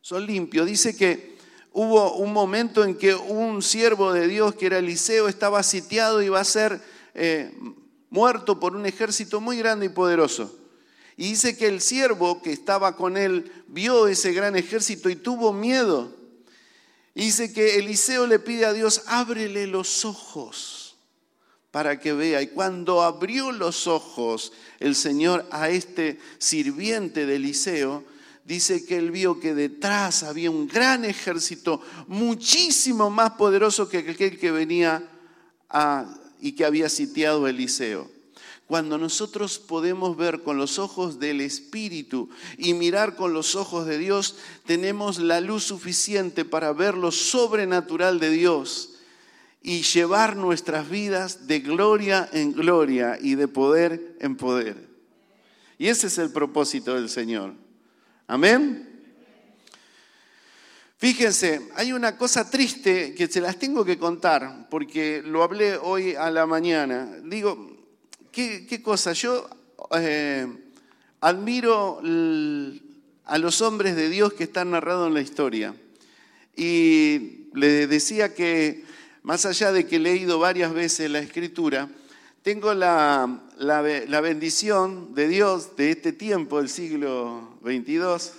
son 0.00 0.24
limpios, 0.24 0.66
dice 0.66 0.96
que 0.96 1.36
hubo 1.72 2.14
un 2.14 2.32
momento 2.32 2.84
en 2.84 2.96
que 2.96 3.12
un 3.12 3.60
siervo 3.60 4.12
de 4.12 4.28
Dios, 4.28 4.54
que 4.54 4.66
era 4.66 4.78
Eliseo, 4.78 5.26
estaba 5.26 5.64
sitiado 5.64 6.22
y 6.22 6.26
iba 6.26 6.38
a 6.38 6.44
ser 6.44 6.80
eh, 7.14 7.58
muerto 8.08 8.60
por 8.60 8.76
un 8.76 8.86
ejército 8.86 9.40
muy 9.40 9.58
grande 9.58 9.86
y 9.86 9.88
poderoso. 9.88 10.56
Y 11.16 11.30
dice 11.30 11.56
que 11.56 11.68
el 11.68 11.80
siervo 11.80 12.42
que 12.42 12.52
estaba 12.52 12.96
con 12.96 13.16
él 13.16 13.50
vio 13.68 14.06
ese 14.06 14.32
gran 14.32 14.54
ejército 14.54 15.08
y 15.08 15.16
tuvo 15.16 15.52
miedo. 15.52 16.14
Y 17.14 17.26
dice 17.26 17.52
que 17.52 17.78
Eliseo 17.78 18.26
le 18.26 18.38
pide 18.38 18.66
a 18.66 18.74
Dios, 18.74 19.02
ábrele 19.06 19.66
los 19.66 20.04
ojos 20.04 20.96
para 21.70 21.98
que 21.98 22.12
vea. 22.12 22.42
Y 22.42 22.48
cuando 22.48 23.02
abrió 23.02 23.52
los 23.52 23.86
ojos 23.86 24.52
el 24.78 24.94
Señor 24.94 25.46
a 25.50 25.70
este 25.70 26.18
sirviente 26.38 27.24
de 27.24 27.36
Eliseo, 27.36 28.04
dice 28.44 28.84
que 28.84 28.98
él 28.98 29.10
vio 29.10 29.40
que 29.40 29.54
detrás 29.54 30.22
había 30.22 30.50
un 30.50 30.68
gran 30.68 31.06
ejército, 31.06 31.80
muchísimo 32.06 33.08
más 33.08 33.32
poderoso 33.32 33.88
que 33.88 33.98
aquel 33.98 34.38
que 34.38 34.50
venía 34.50 35.08
y 36.40 36.52
que 36.52 36.64
había 36.66 36.90
sitiado 36.90 37.48
Eliseo. 37.48 38.15
Cuando 38.66 38.98
nosotros 38.98 39.60
podemos 39.60 40.16
ver 40.16 40.42
con 40.42 40.56
los 40.56 40.80
ojos 40.80 41.20
del 41.20 41.40
Espíritu 41.40 42.28
y 42.58 42.74
mirar 42.74 43.14
con 43.14 43.32
los 43.32 43.54
ojos 43.54 43.86
de 43.86 43.96
Dios, 43.96 44.36
tenemos 44.64 45.18
la 45.18 45.40
luz 45.40 45.62
suficiente 45.62 46.44
para 46.44 46.72
ver 46.72 46.96
lo 46.96 47.12
sobrenatural 47.12 48.18
de 48.18 48.30
Dios 48.30 48.94
y 49.62 49.82
llevar 49.82 50.36
nuestras 50.36 50.88
vidas 50.90 51.46
de 51.46 51.60
gloria 51.60 52.28
en 52.32 52.52
gloria 52.52 53.18
y 53.20 53.36
de 53.36 53.46
poder 53.46 54.16
en 54.20 54.36
poder. 54.36 54.88
Y 55.78 55.86
ese 55.86 56.08
es 56.08 56.18
el 56.18 56.32
propósito 56.32 56.94
del 56.94 57.08
Señor. 57.08 57.54
Amén. 58.26 58.86
Fíjense, 60.98 61.68
hay 61.76 61.92
una 61.92 62.16
cosa 62.16 62.50
triste 62.50 63.14
que 63.14 63.28
se 63.28 63.40
las 63.40 63.58
tengo 63.58 63.84
que 63.84 63.98
contar, 63.98 64.66
porque 64.70 65.22
lo 65.22 65.42
hablé 65.42 65.76
hoy 65.76 66.14
a 66.14 66.30
la 66.30 66.46
mañana. 66.46 67.18
Digo, 67.22 67.75
¿qué, 68.36 68.82
cosa? 68.82 69.14
Yo 69.14 69.48
eh, 69.98 70.46
admiro 71.22 72.00
a 73.24 73.38
los 73.38 73.62
hombres 73.62 73.96
de 73.96 74.10
Dios 74.10 74.34
que 74.34 74.44
están 74.44 74.72
narrados 74.72 75.08
en 75.08 75.14
la 75.14 75.22
historia. 75.22 75.74
Y 76.54 77.48
le 77.54 77.86
decía 77.86 78.34
que, 78.34 78.84
más 79.22 79.46
allá 79.46 79.72
de 79.72 79.86
que 79.86 79.96
he 79.96 80.00
leído 80.00 80.38
varias 80.38 80.74
veces 80.74 81.10
la 81.10 81.20
escritura, 81.20 81.88
tengo 82.42 82.74
la, 82.74 83.40
la, 83.56 84.20
bendición 84.20 85.14
de 85.14 85.28
Dios 85.28 85.74
de 85.76 85.92
este 85.92 86.12
tiempo, 86.12 86.58
del 86.58 86.68
siglo 86.68 87.58
22, 87.62 88.34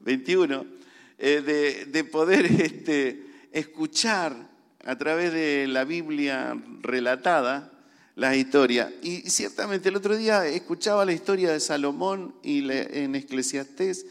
21, 0.00 0.66
eh, 1.18 1.84
de, 1.86 2.04
poder 2.04 2.46
este, 2.46 3.22
escuchar 3.52 4.34
a 4.82 4.96
través 4.96 5.32
de 5.34 5.66
la 5.68 5.84
Biblia 5.84 6.56
relatada 6.80 7.71
la 8.14 8.36
historia. 8.36 8.92
Y 9.02 9.28
ciertamente 9.30 9.88
el 9.88 9.96
otro 9.96 10.16
día 10.16 10.46
escuchaba 10.46 11.04
la 11.04 11.12
historia 11.12 11.52
de 11.52 11.60
Salomón 11.60 12.34
y 12.42 12.68
en 12.70 13.14
Eclesiastés 13.14 14.06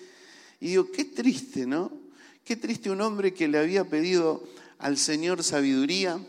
y 0.60 0.68
digo, 0.70 0.92
qué 0.92 1.06
triste, 1.06 1.66
¿no? 1.66 1.92
Qué 2.44 2.56
triste 2.56 2.92
un 2.92 3.02
hombre 3.02 3.34
que 3.34 3.48
le 3.48 3.58
había 3.58 3.84
pedido 3.84 4.44
al 4.80 4.98
Señor 4.98 5.44
sabiduría 5.44 6.20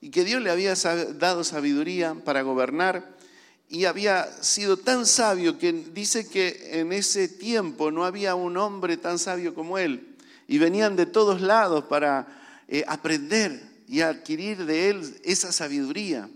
y 0.00 0.10
que 0.10 0.24
Dios 0.24 0.42
le 0.42 0.50
había 0.50 0.74
dado 0.74 1.44
sabiduría 1.44 2.14
para 2.14 2.42
gobernar 2.42 3.16
y 3.68 3.84
había 3.84 4.26
sido 4.42 4.78
tan 4.78 5.04
sabio 5.04 5.58
que 5.58 5.72
dice 5.72 6.28
que 6.28 6.80
en 6.80 6.92
ese 6.92 7.28
tiempo 7.28 7.90
no 7.90 8.04
había 8.04 8.34
un 8.34 8.56
hombre 8.56 8.96
tan 8.96 9.18
sabio 9.18 9.54
como 9.54 9.76
él 9.76 10.16
y 10.46 10.58
venían 10.58 10.96
de 10.96 11.04
todos 11.04 11.42
lados 11.42 11.84
para 11.84 12.26
eh, 12.68 12.84
aprender 12.86 13.62
y 13.86 14.00
adquirir 14.00 14.64
de 14.64 14.90
él 14.90 15.20
esa 15.24 15.52
sabiduría. 15.52 16.28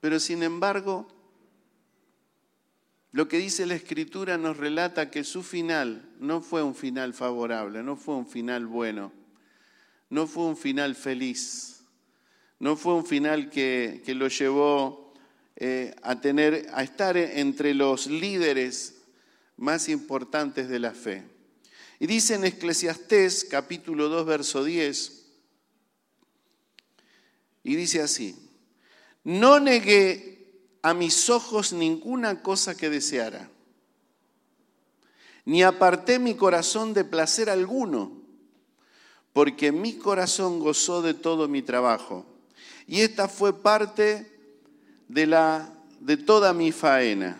Pero 0.00 0.20
sin 0.20 0.42
embargo, 0.42 1.08
lo 3.12 3.28
que 3.28 3.38
dice 3.38 3.66
la 3.66 3.74
escritura 3.74 4.38
nos 4.38 4.56
relata 4.56 5.10
que 5.10 5.24
su 5.24 5.42
final 5.42 6.08
no 6.18 6.40
fue 6.40 6.62
un 6.62 6.74
final 6.74 7.14
favorable, 7.14 7.82
no 7.82 7.96
fue 7.96 8.14
un 8.14 8.26
final 8.26 8.66
bueno, 8.66 9.12
no 10.10 10.26
fue 10.26 10.44
un 10.44 10.56
final 10.56 10.94
feliz 10.94 11.78
no 12.60 12.76
fue 12.76 12.94
un 12.94 13.06
final 13.06 13.50
que, 13.50 14.02
lo 14.08 14.28
llevó 14.28 15.14
eh, 15.56 15.94
a, 16.02 16.20
tener, 16.20 16.68
a 16.72 16.82
estar 16.82 17.16
entre 17.16 17.74
los 17.74 18.08
líderes 18.08 18.94
más 19.56 19.88
importantes 19.88 20.68
de 20.68 20.78
la 20.78 20.92
fe. 20.92 21.24
Y 22.00 22.06
dice 22.06 22.34
en 22.34 22.44
Eclesiastés 22.44 23.44
capítulo 23.44 24.08
2, 24.08 24.26
verso 24.26 24.64
10, 24.64 25.26
y 27.64 27.76
dice 27.76 28.00
así, 28.00 28.36
no 29.24 29.60
negué 29.60 30.38
a 30.82 30.94
mis 30.94 31.28
ojos 31.28 31.72
ninguna 31.72 32.42
cosa 32.42 32.76
que 32.76 32.90
deseara, 32.90 33.50
ni 35.44 35.62
aparté 35.62 36.18
mi 36.18 36.34
corazón 36.34 36.94
de 36.94 37.04
placer 37.04 37.50
alguno, 37.50 38.12
porque 39.32 39.72
mi 39.72 39.96
corazón 39.96 40.60
gozó 40.60 41.02
de 41.02 41.14
todo 41.14 41.48
mi 41.48 41.62
trabajo 41.62 42.26
y 42.88 43.02
esta 43.02 43.28
fue 43.28 43.62
parte 43.62 44.26
de, 45.08 45.26
la, 45.26 45.70
de 46.00 46.16
toda 46.16 46.54
mi 46.54 46.72
faena. 46.72 47.38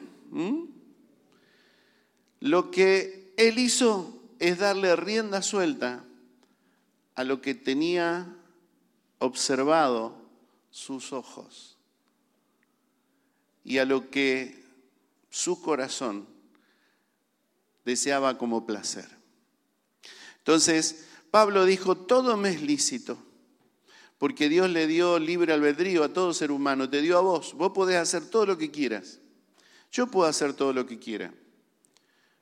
Lo 2.41 2.71
que 2.71 3.33
él 3.38 3.59
hizo 3.59 4.12
es 4.38 4.59
darle 4.59 4.95
rienda 4.95 5.41
suelta 5.41 6.05
a 7.14 7.25
lo 7.25 7.41
que 7.41 7.55
tenía 7.55 8.37
observado 9.19 10.17
sus 10.70 11.12
ojos 11.12 11.76
y 13.64 13.78
a 13.78 13.85
lo 13.85 14.11
que 14.11 14.64
su 15.31 15.61
corazón 15.61 16.26
deseaba 17.85 18.38
como 18.38 18.66
placer. 18.66 19.09
Entonces, 20.38 21.07
Pablo 21.31 21.64
dijo, 21.64 21.96
todo 21.96 22.37
me 22.37 22.50
es 22.50 22.62
lícito, 22.62 23.18
porque 24.16 24.48
Dios 24.48 24.70
le 24.70 24.87
dio 24.87 25.18
libre 25.18 25.52
albedrío 25.52 26.02
a 26.02 26.12
todo 26.12 26.33
ser 26.33 26.50
humano, 26.50 26.88
te 26.88 27.02
dio 27.02 27.18
a 27.18 27.20
vos. 27.20 27.54
Vos 27.54 27.72
podés 27.72 27.96
hacer 27.96 28.31
todo 28.31 28.46
lo 28.46 28.59
que 28.59 28.70
quieras. 28.70 29.20
Yo 29.92 30.07
puedo 30.07 30.28
hacer 30.28 30.54
todo 30.54 30.72
lo 30.72 30.87
que 30.87 30.98
quiera. 30.98 31.33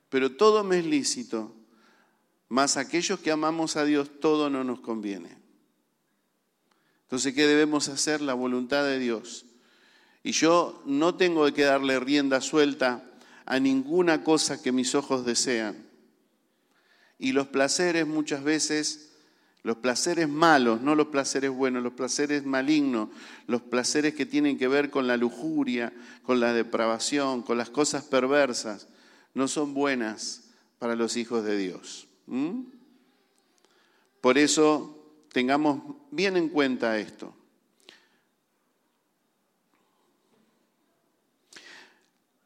Pero 0.09 0.35
todo 0.35 0.63
me 0.63 0.79
es 0.79 0.85
lícito. 0.85 1.53
Más 2.49 2.77
aquellos 2.77 3.19
que 3.19 3.31
amamos 3.31 3.75
a 3.75 3.83
Dios, 3.83 4.09
todo 4.19 4.49
no 4.49 4.63
nos 4.63 4.79
conviene. 4.79 5.37
Entonces, 7.07 7.33
¿qué 7.33 7.47
debemos 7.47 7.89
hacer? 7.89 8.21
La 8.21 8.33
voluntad 8.33 8.83
de 8.83 8.99
Dios. 8.99 9.45
Y 10.23 10.31
yo 10.31 10.81
no 10.85 11.15
tengo 11.15 11.51
que 11.53 11.63
darle 11.63 11.99
rienda 11.99 12.41
suelta 12.41 13.03
a 13.45 13.59
ninguna 13.59 14.23
cosa 14.23 14.61
que 14.61 14.71
mis 14.71 14.93
ojos 14.93 15.25
desean. 15.25 15.87
Y 17.17 17.31
los 17.31 17.47
placeres 17.47 18.05
muchas 18.05 18.43
veces 18.43 19.07
los 19.67 19.75
placeres 19.79 20.29
malos, 20.29 20.79
no 20.79 20.95
los 20.95 21.07
placeres 21.07 21.51
buenos, 21.51 21.83
los 21.83 21.91
placeres 21.91 22.45
malignos, 22.45 23.09
los 23.47 23.61
placeres 23.61 24.13
que 24.13 24.25
tienen 24.25 24.57
que 24.57 24.69
ver 24.69 24.89
con 24.89 25.07
la 25.07 25.17
lujuria, 25.17 25.91
con 26.23 26.39
la 26.39 26.53
depravación, 26.53 27.41
con 27.41 27.57
las 27.57 27.69
cosas 27.69 28.05
perversas, 28.05 28.87
no 29.33 29.49
son 29.49 29.73
buenas 29.73 30.43
para 30.79 30.95
los 30.95 31.17
hijos 31.17 31.43
de 31.43 31.57
Dios. 31.57 32.07
Por 34.21 34.37
eso 34.37 34.96
tengamos 35.37 35.83
bien 36.09 36.35
en 36.35 36.49
cuenta 36.49 36.97
esto. 36.97 37.31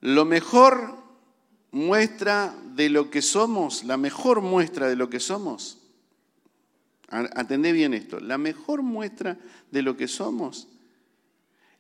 Lo 0.02 0.26
mejor 0.26 0.98
muestra 1.72 2.54
de 2.76 2.90
lo 2.90 3.10
que 3.10 3.22
somos, 3.22 3.86
la 3.86 3.96
mejor 3.96 4.42
muestra 4.42 4.90
de 4.90 4.98
lo 4.98 5.10
que 5.10 5.22
somos, 5.22 5.78
Atendé 7.08 7.72
bien 7.72 7.94
esto. 7.94 8.20
La 8.20 8.38
mejor 8.38 8.82
muestra 8.82 9.38
de 9.70 9.82
lo 9.82 9.96
que 9.96 10.10
somos 10.10 10.68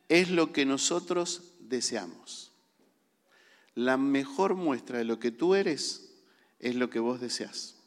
es 0.07 0.29
lo 0.29 0.53
que 0.53 0.65
nosotros 0.65 1.53
deseamos. 1.59 2.53
La 3.75 3.97
mejor 3.97 4.55
muestra 4.55 4.97
de 4.97 5.05
lo 5.05 5.19
que 5.19 5.31
tú 5.31 5.55
eres 5.55 6.13
es 6.59 6.75
lo 6.75 6.89
que 6.89 6.99
vos 6.99 7.19
deseas. 7.19 7.80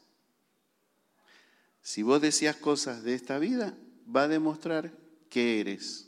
Si 1.85 2.01
vos 2.01 2.19
deseas 2.19 2.55
cosas 2.55 3.03
de 3.03 3.13
esta 3.13 3.37
vida, 3.37 3.77
va 4.13 4.23
a 4.23 4.27
demostrar 4.27 4.91
que 5.29 5.59
eres. 5.59 6.07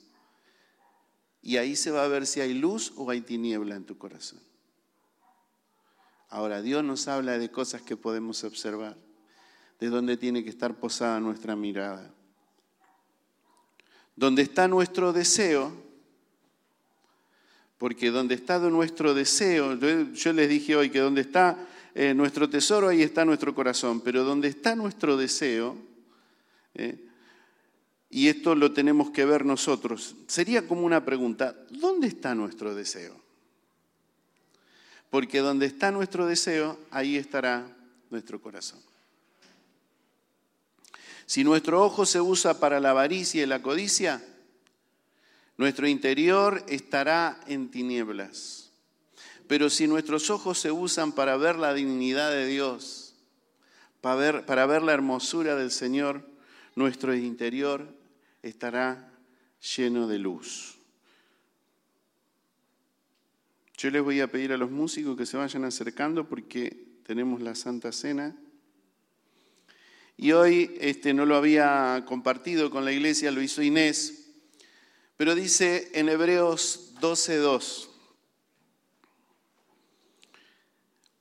Y 1.44 1.58
ahí 1.58 1.76
se 1.76 1.92
va 1.92 2.04
a 2.04 2.08
ver 2.08 2.26
si 2.26 2.42
hay 2.42 2.56
luz 2.56 2.94
o 2.96 3.12
hay 3.12 3.22
tiniebla 3.22 3.76
en 3.76 3.86
tu 3.86 3.96
corazón. 3.96 4.40
Ahora, 6.30 6.64
Dios 6.64 6.84
nos 6.84 7.08
habla 7.08 7.38
de 7.38 7.52
cosas 7.52 7.84
que 7.84 7.96
podemos 7.96 8.44
observar 8.44 8.98
de 9.80 9.90
dónde 9.90 10.18
tiene 10.18 10.44
que 10.44 10.50
estar 10.50 10.74
posada 10.80 11.20
nuestra 11.20 11.56
mirada. 11.56 12.12
Donde 14.16 14.42
está 14.42 14.68
nuestro 14.68 15.14
deseo, 15.14 15.72
porque 17.78 18.10
donde 18.10 18.34
está 18.34 18.58
nuestro 18.58 19.14
deseo, 19.14 19.76
yo, 19.76 20.34
les 20.34 20.50
dije 20.50 20.76
hoy 20.76 20.90
que 20.90 21.02
donde 21.02 21.22
está 21.22 21.56
eh, 22.00 22.14
nuestro 22.14 22.48
tesoro, 22.48 22.90
ahí 22.90 23.02
está 23.02 23.26
nuestro 23.26 23.56
corazón, 23.56 24.02
pero 24.02 24.24
donde 24.24 24.48
está 24.50 24.76
nuestro 24.76 25.18
deseo, 25.18 25.76
eh, 26.76 27.04
y 28.12 28.28
esto 28.28 28.54
lo 28.54 28.72
tenemos 28.72 29.10
que 29.10 29.26
ver 29.26 29.44
nosotros, 29.44 30.16
sería 30.28 30.68
como 30.68 30.84
una 30.84 31.04
pregunta, 31.04 31.56
¿dónde 31.72 32.06
está 32.06 32.36
nuestro 32.36 32.76
deseo? 32.76 33.20
Porque 35.10 35.40
donde 35.40 35.66
está 35.66 35.90
nuestro 35.90 36.28
deseo, 36.28 36.78
ahí 36.92 37.18
estará 37.18 37.76
nuestro 38.12 38.40
corazón. 38.44 38.80
Si 41.26 41.44
nuestro 41.44 41.84
ojo 41.84 42.06
se 42.06 42.22
usa 42.22 42.60
para 42.60 42.80
la 42.80 42.92
avaricia 42.92 43.42
y 43.42 43.48
la 43.48 43.64
codicia, 43.64 44.24
nuestro 45.58 45.88
interior 45.88 46.64
estará 46.68 47.42
en 47.48 47.72
tinieblas. 47.72 48.67
Pero 49.48 49.70
si 49.70 49.88
nuestros 49.88 50.30
ojos 50.30 50.60
se 50.60 50.72
usan 50.72 51.14
para 51.14 51.38
ver 51.38 51.58
la 51.58 51.74
dignidad 51.74 52.32
de 52.32 52.46
Dios, 52.46 53.16
para 54.02 54.16
ver, 54.16 54.46
para 54.46 54.66
ver 54.66 54.84
la 54.84 54.94
hermosura 54.94 55.56
del 55.56 55.72
Señor, 55.72 56.28
nuestro 56.76 57.16
interior 57.16 57.88
estará 58.44 59.12
lleno 59.76 60.08
de 60.08 60.20
luz. 60.20 60.78
Yo 63.78 63.90
les 63.92 64.02
voy 64.02 64.22
a 64.22 64.32
pedir 64.32 64.52
a 64.54 64.58
los 64.58 64.72
músicos 64.72 65.16
que 65.16 65.26
se 65.26 65.38
vayan 65.38 65.64
acercando 65.64 66.28
porque 66.28 66.88
tenemos 67.04 67.42
la 67.42 67.56
Santa 67.56 67.92
Cena. 67.92 68.36
Y 70.18 70.32
hoy 70.32 70.76
este, 70.80 71.14
no 71.14 71.26
lo 71.26 71.36
había 71.36 72.04
compartido 72.08 72.72
con 72.72 72.84
la 72.84 72.92
iglesia, 72.92 73.32
lo 73.32 73.42
hizo 73.42 73.62
Inés, 73.62 74.32
pero 75.16 75.36
dice 75.36 75.92
en 75.94 76.10
Hebreos 76.10 76.96
12.2, 77.00 77.97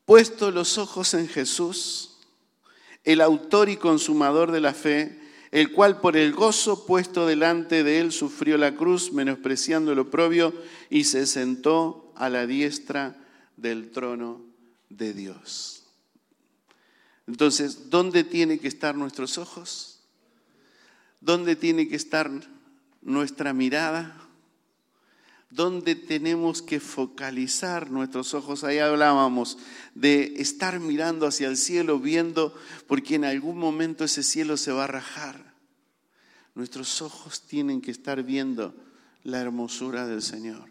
puesto 0.06 0.50
los 0.50 0.78
ojos 0.78 1.12
en 1.12 1.28
Jesús, 1.28 2.16
el 3.04 3.20
autor 3.20 3.68
y 3.68 3.76
consumador 3.76 4.52
de 4.52 4.60
la 4.60 4.72
fe, 4.72 5.20
el 5.50 5.72
cual 5.72 6.00
por 6.00 6.16
el 6.16 6.32
gozo 6.32 6.86
puesto 6.86 7.26
delante 7.26 7.84
de 7.84 8.00
él 8.00 8.12
sufrió 8.12 8.56
la 8.56 8.74
cruz, 8.74 9.12
menospreciando 9.12 9.92
el 9.92 9.98
oprobio, 9.98 10.54
y 10.90 11.04
se 11.04 11.26
sentó 11.26 12.12
a 12.16 12.30
la 12.30 12.46
diestra 12.46 13.16
del 13.56 13.90
trono 13.90 14.44
de 14.88 15.12
Dios. 15.12 15.84
Entonces, 17.26 17.90
¿dónde 17.90 18.24
tienen 18.24 18.58
que 18.58 18.68
estar 18.68 18.94
nuestros 18.94 19.38
ojos? 19.38 20.00
¿Dónde 21.20 21.56
tiene 21.56 21.88
que 21.88 21.96
estar 21.96 22.30
nuestra 23.02 23.52
mirada? 23.52 24.25
¿Dónde 25.56 25.94
tenemos 25.94 26.60
que 26.60 26.80
focalizar 26.80 27.90
nuestros 27.90 28.34
ojos? 28.34 28.62
Ahí 28.62 28.78
hablábamos 28.78 29.56
de 29.94 30.34
estar 30.36 30.78
mirando 30.80 31.26
hacia 31.26 31.48
el 31.48 31.56
cielo, 31.56 31.98
viendo, 31.98 32.54
porque 32.86 33.14
en 33.14 33.24
algún 33.24 33.56
momento 33.56 34.04
ese 34.04 34.22
cielo 34.22 34.58
se 34.58 34.70
va 34.70 34.84
a 34.84 34.88
rajar. 34.88 35.54
Nuestros 36.54 37.00
ojos 37.00 37.40
tienen 37.40 37.80
que 37.80 37.90
estar 37.90 38.22
viendo 38.22 38.74
la 39.24 39.40
hermosura 39.40 40.06
del 40.06 40.20
Señor. 40.20 40.68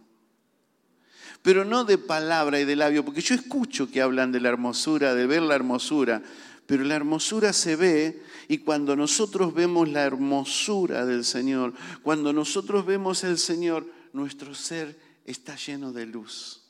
Pero 1.42 1.66
no 1.66 1.84
de 1.84 1.98
palabra 1.98 2.60
y 2.60 2.66
de 2.66 2.76
labio, 2.76 3.04
porque 3.04 3.22
yo 3.22 3.34
escucho 3.34 3.90
que 3.90 4.04
hablan 4.04 4.32
de 4.32 4.40
la 4.40 4.50
hermosura, 4.50 5.16
de 5.16 5.26
ver 5.26 5.42
la 5.42 5.56
hermosura, 5.56 6.22
pero 6.68 6.84
la 6.84 6.96
hermosura 6.96 7.54
se 7.54 7.76
ve 7.76 8.22
y 8.48 8.60
cuando 8.60 8.96
nosotros 8.96 9.56
vemos 9.56 9.90
la 9.90 10.04
hermosura 10.04 11.08
del 11.08 11.26
Señor, 11.26 11.74
cuando 12.04 12.34
nosotros 12.34 12.86
vemos 12.86 13.24
el 13.24 13.40
Señor, 13.40 13.95
nuestro 14.16 14.56
ser 14.56 14.98
está 15.26 15.56
lleno 15.56 15.92
de 15.92 16.06
luz. 16.06 16.62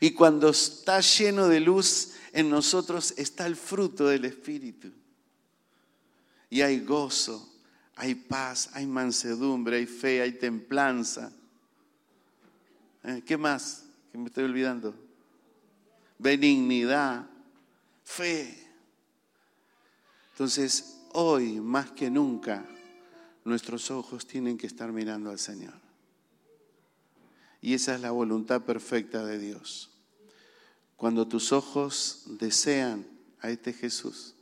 Y 0.00 0.12
cuando 0.12 0.50
está 0.50 1.00
lleno 1.00 1.48
de 1.48 1.60
luz, 1.60 2.12
en 2.32 2.50
nosotros 2.50 3.14
está 3.16 3.46
el 3.46 3.56
fruto 3.56 4.06
del 4.06 4.24
Espíritu. 4.24 4.90
Y 6.48 6.60
hay 6.62 6.80
gozo, 6.80 7.48
hay 7.94 8.14
paz, 8.14 8.70
hay 8.72 8.86
mansedumbre, 8.86 9.76
hay 9.78 9.86
fe, 9.86 10.20
hay 10.20 10.32
templanza. 10.32 11.32
¿Eh? 13.04 13.22
¿Qué 13.24 13.36
más? 13.36 13.84
Que 14.10 14.18
me 14.18 14.26
estoy 14.26 14.44
olvidando. 14.44 14.94
Benignidad, 16.18 17.28
fe. 18.04 18.68
Entonces, 20.32 20.98
hoy 21.12 21.60
más 21.60 21.90
que 21.92 22.10
nunca, 22.10 22.64
nuestros 23.50 23.90
ojos 23.90 24.26
tienen 24.26 24.56
que 24.56 24.66
estar 24.66 24.92
mirando 24.92 25.30
al 25.30 25.38
Señor. 25.38 25.74
Y 27.60 27.74
esa 27.74 27.94
es 27.94 28.00
la 28.00 28.12
voluntad 28.12 28.62
perfecta 28.62 29.24
de 29.26 29.38
Dios. 29.38 29.90
Cuando 30.96 31.28
tus 31.28 31.52
ojos 31.52 32.24
desean 32.38 33.06
a 33.40 33.50
este 33.50 33.72
Jesús, 33.72 34.34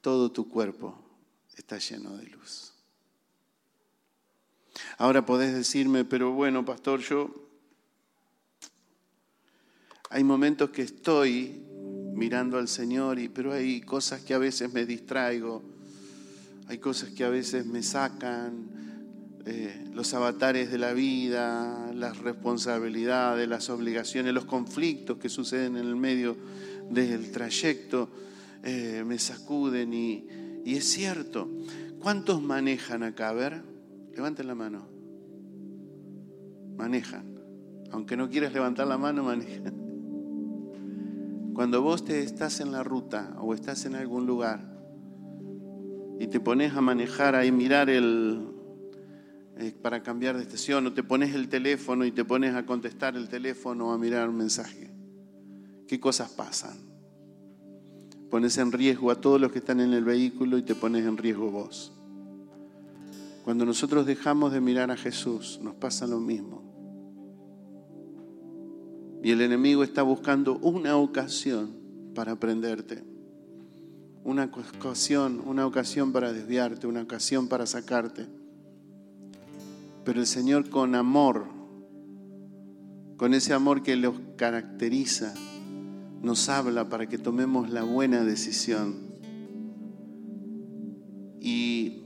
todo 0.00 0.30
tu 0.32 0.48
cuerpo 0.48 0.98
está 1.56 1.78
lleno 1.78 2.16
de 2.16 2.26
luz. 2.26 2.72
Ahora 4.98 5.26
podés 5.26 5.54
decirme, 5.54 6.04
pero 6.04 6.32
bueno, 6.32 6.64
pastor, 6.64 7.00
yo 7.00 7.34
hay 10.10 10.22
momentos 10.22 10.70
que 10.70 10.82
estoy 10.82 11.62
mirando 12.14 12.56
al 12.56 12.68
Señor, 12.68 13.18
y, 13.18 13.28
pero 13.28 13.52
hay 13.52 13.80
cosas 13.80 14.22
que 14.22 14.32
a 14.32 14.38
veces 14.38 14.72
me 14.72 14.86
distraigo 14.86 15.75
hay 16.68 16.78
cosas 16.78 17.10
que 17.10 17.24
a 17.24 17.28
veces 17.28 17.64
me 17.66 17.82
sacan, 17.82 18.68
eh, 19.44 19.84
los 19.92 20.12
avatares 20.14 20.72
de 20.72 20.78
la 20.78 20.92
vida, 20.92 21.92
las 21.94 22.18
responsabilidades, 22.18 23.48
las 23.48 23.70
obligaciones, 23.70 24.34
los 24.34 24.44
conflictos 24.44 25.18
que 25.18 25.28
suceden 25.28 25.76
en 25.76 25.86
el 25.86 25.94
medio 25.94 26.36
del 26.90 27.30
trayecto, 27.30 28.10
eh, 28.64 29.04
me 29.06 29.18
sacuden 29.20 29.94
y, 29.94 30.26
y 30.64 30.74
es 30.74 30.84
cierto. 30.84 31.48
¿Cuántos 32.00 32.42
manejan 32.42 33.04
acá? 33.04 33.28
A 33.28 33.32
ver, 33.32 33.62
levanten 34.12 34.48
la 34.48 34.56
mano. 34.56 34.88
Manejan. 36.76 37.36
Aunque 37.92 38.16
no 38.16 38.28
quieras 38.28 38.52
levantar 38.52 38.88
la 38.88 38.98
mano, 38.98 39.22
manejan. 39.22 39.86
Cuando 41.54 41.80
vos 41.80 42.04
te 42.04 42.24
estás 42.24 42.58
en 42.58 42.72
la 42.72 42.82
ruta 42.82 43.36
o 43.38 43.54
estás 43.54 43.86
en 43.86 43.94
algún 43.94 44.26
lugar 44.26 44.75
y 46.18 46.28
te 46.28 46.40
pones 46.40 46.74
a 46.74 46.80
manejar 46.80 47.34
ahí, 47.34 47.52
mirar 47.52 47.90
el, 47.90 48.48
eh, 49.58 49.74
para 49.82 50.02
cambiar 50.02 50.36
de 50.36 50.42
estación, 50.42 50.86
o 50.86 50.92
te 50.92 51.02
pones 51.02 51.34
el 51.34 51.48
teléfono 51.48 52.04
y 52.04 52.12
te 52.12 52.24
pones 52.24 52.54
a 52.54 52.64
contestar 52.64 53.16
el 53.16 53.28
teléfono 53.28 53.88
o 53.88 53.92
a 53.92 53.98
mirar 53.98 54.28
un 54.28 54.36
mensaje. 54.36 54.90
¿Qué 55.86 56.00
cosas 56.00 56.30
pasan? 56.30 56.76
Pones 58.30 58.58
en 58.58 58.72
riesgo 58.72 59.10
a 59.10 59.20
todos 59.20 59.40
los 59.40 59.52
que 59.52 59.58
están 59.58 59.80
en 59.80 59.92
el 59.92 60.04
vehículo 60.04 60.58
y 60.58 60.62
te 60.62 60.74
pones 60.74 61.04
en 61.06 61.16
riesgo 61.16 61.50
vos. 61.50 61.92
Cuando 63.44 63.64
nosotros 63.64 64.06
dejamos 64.06 64.52
de 64.52 64.60
mirar 64.60 64.90
a 64.90 64.96
Jesús, 64.96 65.60
nos 65.62 65.74
pasa 65.74 66.06
lo 66.06 66.18
mismo. 66.18 66.64
Y 69.22 69.30
el 69.30 69.40
enemigo 69.40 69.84
está 69.84 70.02
buscando 70.02 70.58
una 70.58 70.96
ocasión 70.96 71.76
para 72.14 72.36
prenderte 72.36 73.15
una 74.26 74.50
ocasión, 74.76 75.40
una 75.46 75.64
ocasión 75.64 76.10
para 76.10 76.32
desviarte, 76.32 76.88
una 76.88 77.02
ocasión 77.02 77.46
para 77.46 77.64
sacarte. 77.64 78.26
Pero 80.04 80.18
el 80.18 80.26
Señor 80.26 80.68
con 80.68 80.96
amor, 80.96 81.46
con 83.16 83.34
ese 83.34 83.54
amor 83.54 83.84
que 83.84 83.94
los 83.94 84.16
caracteriza, 84.36 85.32
nos 86.22 86.48
habla 86.48 86.88
para 86.88 87.08
que 87.08 87.18
tomemos 87.18 87.70
la 87.70 87.84
buena 87.84 88.24
decisión. 88.24 88.96
Y 91.40 92.02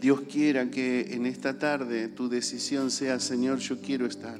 Dios 0.00 0.20
quiera 0.30 0.70
que 0.70 1.12
en 1.14 1.26
esta 1.26 1.58
tarde 1.58 2.06
tu 2.06 2.28
decisión 2.28 2.92
sea, 2.92 3.18
Señor, 3.18 3.58
yo 3.58 3.80
quiero 3.80 4.06
estar 4.06 4.38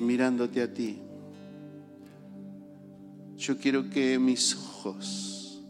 mirándote 0.00 0.60
a 0.60 0.74
ti. 0.74 1.00
Yo 3.46 3.58
quiero 3.58 3.90
que 3.90 4.18
mis 4.18 4.56
ojos 4.56 5.62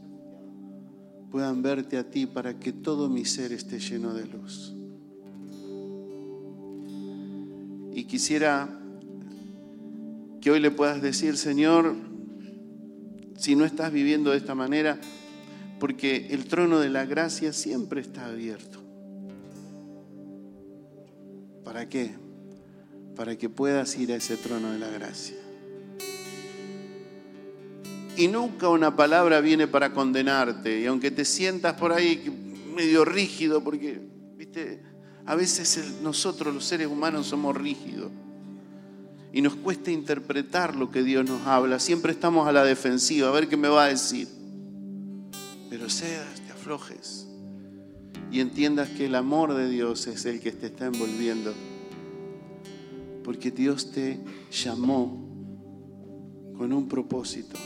puedan 1.33 1.61
verte 1.61 1.99
a 1.99 2.09
ti 2.09 2.25
para 2.25 2.61
que 2.61 2.73
todo 2.73 3.09
mi 3.09 3.25
ser 3.25 3.51
esté 3.51 3.81
lleno 3.81 4.15
de 4.15 4.27
luz. 4.27 4.73
Y 7.93 8.05
quisiera 8.05 8.69
que 10.41 10.53
hoy 10.53 10.61
le 10.61 10.71
puedas 10.71 11.03
decir, 11.03 11.37
Señor, 11.37 11.97
si 13.37 13.57
no 13.57 13.65
estás 13.65 13.93
viviendo 13.93 14.31
de 14.31 14.37
esta 14.37 14.55
manera, 14.55 15.01
porque 15.81 16.29
el 16.31 16.47
trono 16.47 16.79
de 16.79 16.91
la 16.91 17.05
gracia 17.07 17.53
siempre 17.53 18.01
está 18.01 18.27
abierto. 18.27 18.79
¿Para 21.65 21.89
qué? 21.89 22.13
Para 23.17 23.37
que 23.37 23.49
puedas 23.49 23.99
ir 23.99 24.13
a 24.13 24.17
ese 24.17 24.37
trono 24.37 24.71
de 24.71 24.79
la 24.79 24.91
gracia. 24.91 25.44
Y 28.17 28.29
nunca 28.29 28.69
una 28.69 28.95
palabra 28.95 29.41
viene 29.41 29.67
para 29.67 29.93
condenarte. 29.93 30.81
Y 30.81 30.87
aunque 30.87 31.11
te 31.11 31.25
sientas 31.25 31.75
por 31.75 31.93
ahí 31.93 32.33
medio 32.75 33.05
rígido, 33.05 33.63
porque, 33.63 34.01
viste, 34.37 34.83
a 35.27 35.35
veces 35.35 35.95
nosotros 36.03 36.55
los 36.55 36.65
seres 36.65 36.87
humanos 36.87 37.27
somos 37.27 37.57
rígidos. 37.57 38.13
Y 39.33 39.43
nos 39.43 39.57
cuesta 39.57 39.91
interpretar 39.91 40.77
lo 40.77 40.93
que 40.93 41.03
Dios 41.03 41.29
nos 41.29 41.45
habla. 41.47 41.81
Siempre 41.81 42.13
estamos 42.13 42.47
a 42.47 42.53
la 42.53 42.65
defensiva, 42.65 43.29
a 43.29 43.33
ver 43.33 43.49
qué 43.49 43.57
me 43.57 43.69
va 43.69 43.87
a 43.87 43.89
decir. 43.89 44.29
Pero 45.69 45.91
seas, 45.91 46.41
te 46.47 46.53
aflojes. 46.53 47.27
Y 48.31 48.39
entiendas 48.39 48.91
que 48.91 49.07
el 49.07 49.17
amor 49.17 49.55
de 49.55 49.69
Dios 49.69 50.07
es 50.07 50.25
el 50.25 50.39
que 50.39 50.53
te 50.53 50.67
está 50.67 50.87
envolviendo. 50.87 51.53
Porque 53.25 53.51
Dios 53.51 53.91
te 53.91 54.21
llamó 54.53 55.21
con 56.57 56.73
un 56.73 56.89
propósito 56.89 57.59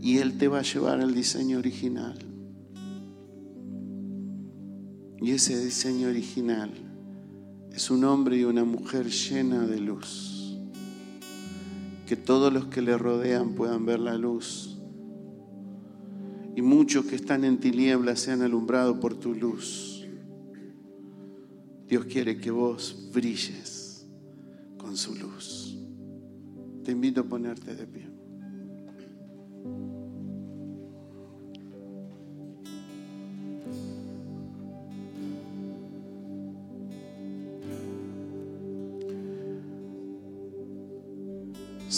y 0.00 0.18
Él 0.18 0.38
te 0.38 0.48
va 0.48 0.60
a 0.60 0.62
llevar 0.62 1.00
al 1.00 1.14
diseño 1.14 1.58
original. 1.58 2.18
Y 5.20 5.32
ese 5.32 5.62
diseño 5.62 6.08
original 6.08 6.70
es 7.72 7.90
un 7.90 8.04
hombre 8.04 8.36
y 8.36 8.44
una 8.44 8.64
mujer 8.64 9.08
llena 9.08 9.66
de 9.66 9.80
luz. 9.80 10.58
Que 12.06 12.16
todos 12.16 12.52
los 12.52 12.66
que 12.66 12.80
le 12.80 12.96
rodean 12.96 13.54
puedan 13.54 13.84
ver 13.84 14.00
la 14.00 14.16
luz. 14.16 14.80
Y 16.54 16.62
muchos 16.62 17.04
que 17.04 17.16
están 17.16 17.44
en 17.44 17.58
tinieblas 17.58 18.20
sean 18.20 18.42
alumbrados 18.42 18.98
por 18.98 19.14
tu 19.14 19.34
luz. 19.34 20.06
Dios 21.88 22.04
quiere 22.04 22.38
que 22.38 22.50
vos 22.50 23.10
brilles 23.12 24.06
con 24.76 24.96
su 24.96 25.14
luz. 25.14 25.78
Te 26.84 26.92
invito 26.92 27.22
a 27.22 27.24
ponerte 27.24 27.74
de 27.74 27.86
pie. 27.86 28.17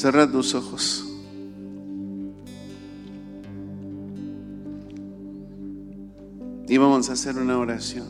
Cerra 0.00 0.26
tus 0.26 0.54
ojos. 0.54 1.04
Y 6.66 6.78
vamos 6.78 7.10
a 7.10 7.12
hacer 7.12 7.36
una 7.36 7.58
oración. 7.58 8.06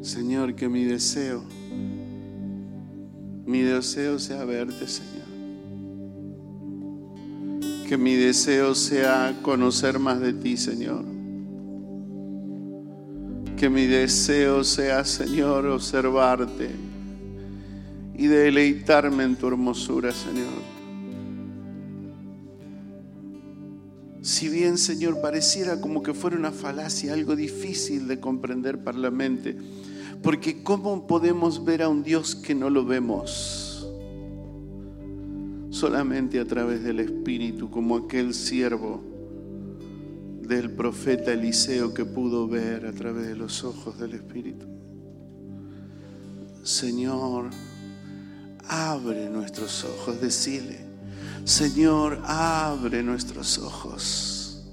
Señor, 0.00 0.54
que 0.54 0.70
mi 0.70 0.84
deseo, 0.84 1.42
mi 3.44 3.60
deseo 3.60 4.18
sea 4.18 4.46
verte, 4.46 4.88
Señor. 4.88 5.26
Que 7.86 7.98
mi 7.98 8.14
deseo 8.14 8.74
sea 8.74 9.38
conocer 9.42 9.98
más 9.98 10.18
de 10.18 10.32
ti, 10.32 10.56
Señor. 10.56 11.11
Que 13.62 13.70
mi 13.70 13.86
deseo 13.86 14.64
sea, 14.64 15.04
Señor, 15.04 15.66
observarte 15.66 16.68
y 18.12 18.26
deleitarme 18.26 19.22
en 19.22 19.36
tu 19.36 19.46
hermosura, 19.46 20.10
Señor. 20.10 20.48
Si 24.20 24.48
bien, 24.48 24.76
Señor, 24.78 25.20
pareciera 25.20 25.80
como 25.80 26.02
que 26.02 26.12
fuera 26.12 26.36
una 26.36 26.50
falacia, 26.50 27.12
algo 27.12 27.36
difícil 27.36 28.08
de 28.08 28.18
comprender 28.18 28.82
para 28.82 28.98
la 28.98 29.12
mente, 29.12 29.56
porque 30.24 30.64
¿cómo 30.64 31.06
podemos 31.06 31.64
ver 31.64 31.82
a 31.82 31.88
un 31.88 32.02
Dios 32.02 32.34
que 32.34 32.56
no 32.56 32.68
lo 32.68 32.84
vemos? 32.84 33.88
Solamente 35.70 36.40
a 36.40 36.44
través 36.46 36.82
del 36.82 36.98
Espíritu, 36.98 37.70
como 37.70 37.96
aquel 37.96 38.34
siervo 38.34 39.11
del 40.56 40.70
profeta 40.70 41.32
Eliseo 41.32 41.94
que 41.94 42.04
pudo 42.04 42.46
ver 42.46 42.86
a 42.86 42.92
través 42.92 43.26
de 43.26 43.36
los 43.36 43.64
ojos 43.64 43.98
del 43.98 44.14
Espíritu. 44.14 44.66
Señor, 46.62 47.50
abre 48.68 49.28
nuestros 49.28 49.84
ojos, 49.84 50.20
decile, 50.20 50.80
Señor, 51.44 52.20
abre 52.24 53.02
nuestros 53.02 53.58
ojos, 53.58 54.64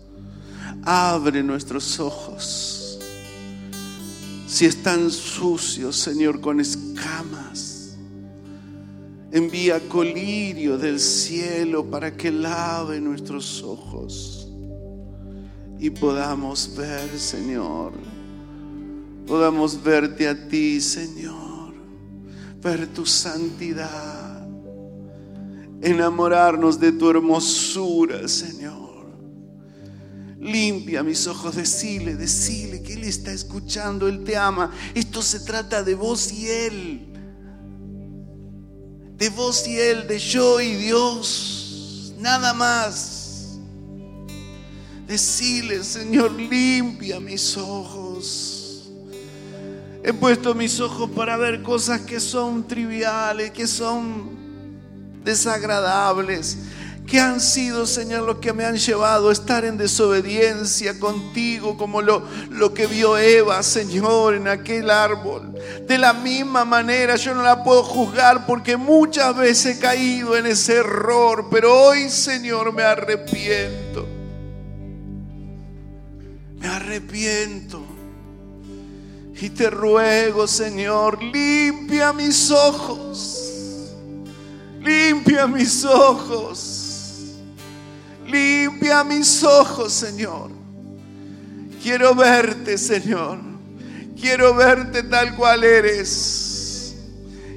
abre 0.83 1.43
nuestros 1.43 1.99
ojos. 1.99 2.99
Si 4.47 4.65
están 4.65 5.09
sucios, 5.09 5.95
Señor, 5.95 6.41
con 6.41 6.59
escamas, 6.59 7.95
envía 9.31 9.79
colirio 9.87 10.77
del 10.77 10.99
cielo 10.99 11.89
para 11.89 12.15
que 12.15 12.31
lave 12.31 12.99
nuestros 12.99 13.63
ojos 13.63 14.38
y 15.79 15.89
podamos 15.89 16.75
ver, 16.75 17.17
Señor, 17.17 17.93
podamos 19.25 19.81
verte 19.81 20.27
a 20.27 20.47
ti, 20.47 20.81
Señor, 20.81 21.73
ver 22.61 22.87
tu 22.87 23.05
santidad, 23.05 24.45
enamorarnos 25.81 26.79
de 26.79 26.91
tu 26.91 27.09
hermosura, 27.09 28.27
Señor. 28.27 28.89
Limpia 30.37 31.01
mis 31.01 31.27
ojos, 31.27 31.55
decile, 31.55 32.15
decile 32.15 32.81
que 32.81 32.93
Él 32.93 33.03
está 33.05 33.31
escuchando, 33.31 34.07
Él 34.07 34.23
te 34.23 34.35
ama. 34.35 34.71
Esto 34.93 35.21
se 35.21 35.41
trata 35.41 35.83
de 35.83 35.95
vos 35.95 36.31
y 36.31 36.47
Él. 36.47 37.05
De 39.17 39.29
vos 39.29 39.67
y 39.67 39.77
Él, 39.77 40.07
de 40.07 40.17
yo 40.17 40.61
y 40.61 40.75
Dios. 40.75 42.13
Nada 42.19 42.53
más. 42.53 43.18
Decile, 45.09 45.83
Señor, 45.83 46.33
limpia 46.33 47.19
mis 47.19 47.57
ojos. 47.57 48.91
He 50.03 50.13
puesto 50.13 50.53
mis 50.53 50.79
ojos 50.79 51.09
para 51.09 51.35
ver 51.35 51.63
cosas 51.63 52.01
que 52.01 52.19
son 52.19 52.67
triviales, 52.67 53.49
que 53.49 53.65
son 53.65 54.29
desagradables, 55.23 56.59
que 57.07 57.19
han 57.19 57.41
sido, 57.41 57.87
Señor, 57.87 58.21
lo 58.21 58.39
que 58.39 58.53
me 58.53 58.65
han 58.65 58.77
llevado 58.77 59.29
a 59.29 59.33
estar 59.33 59.65
en 59.65 59.79
desobediencia 59.79 60.99
contigo, 60.99 61.75
como 61.75 62.03
lo, 62.03 62.21
lo 62.51 62.75
que 62.75 62.85
vio 62.85 63.17
Eva, 63.17 63.63
Señor, 63.63 64.35
en 64.35 64.47
aquel 64.47 64.91
árbol. 64.91 65.55
De 65.87 65.97
la 65.97 66.13
misma 66.13 66.65
manera 66.65 67.15
yo 67.15 67.33
no 67.33 67.41
la 67.41 67.63
puedo 67.63 67.81
juzgar 67.81 68.45
porque 68.45 68.77
muchas 68.77 69.35
veces 69.35 69.77
he 69.77 69.79
caído 69.79 70.37
en 70.37 70.45
ese 70.45 70.75
error, 70.75 71.47
pero 71.49 71.75
hoy, 71.85 72.11
Señor, 72.11 72.71
me 72.73 72.83
arrepiento. 72.83 74.18
Me 76.59 76.67
arrepiento. 76.67 77.81
Y 79.41 79.49
te 79.49 79.69
ruego, 79.69 80.47
Señor, 80.47 81.23
limpia 81.23 82.11
mis 82.11 82.51
ojos. 82.51 83.93
Limpia 84.81 85.47
mis 85.47 85.85
ojos. 85.85 87.35
Limpia 88.27 89.03
mis 89.03 89.43
ojos, 89.43 89.93
Señor. 89.93 90.51
Quiero 91.81 92.13
verte, 92.13 92.77
Señor. 92.77 93.39
Quiero 94.19 94.53
verte 94.53 95.03
tal 95.03 95.35
cual 95.35 95.63
eres. 95.63 96.95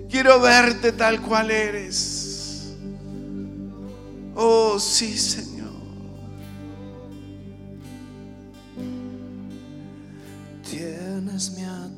Quiero 0.08 0.40
verte 0.40 0.92
tal 0.92 1.20
cual 1.20 1.50
eres. 1.50 2.74
Oh, 4.34 4.78
sí, 4.78 5.18
Señor. 5.18 5.51
pernas 11.12 11.52
me 11.54 11.91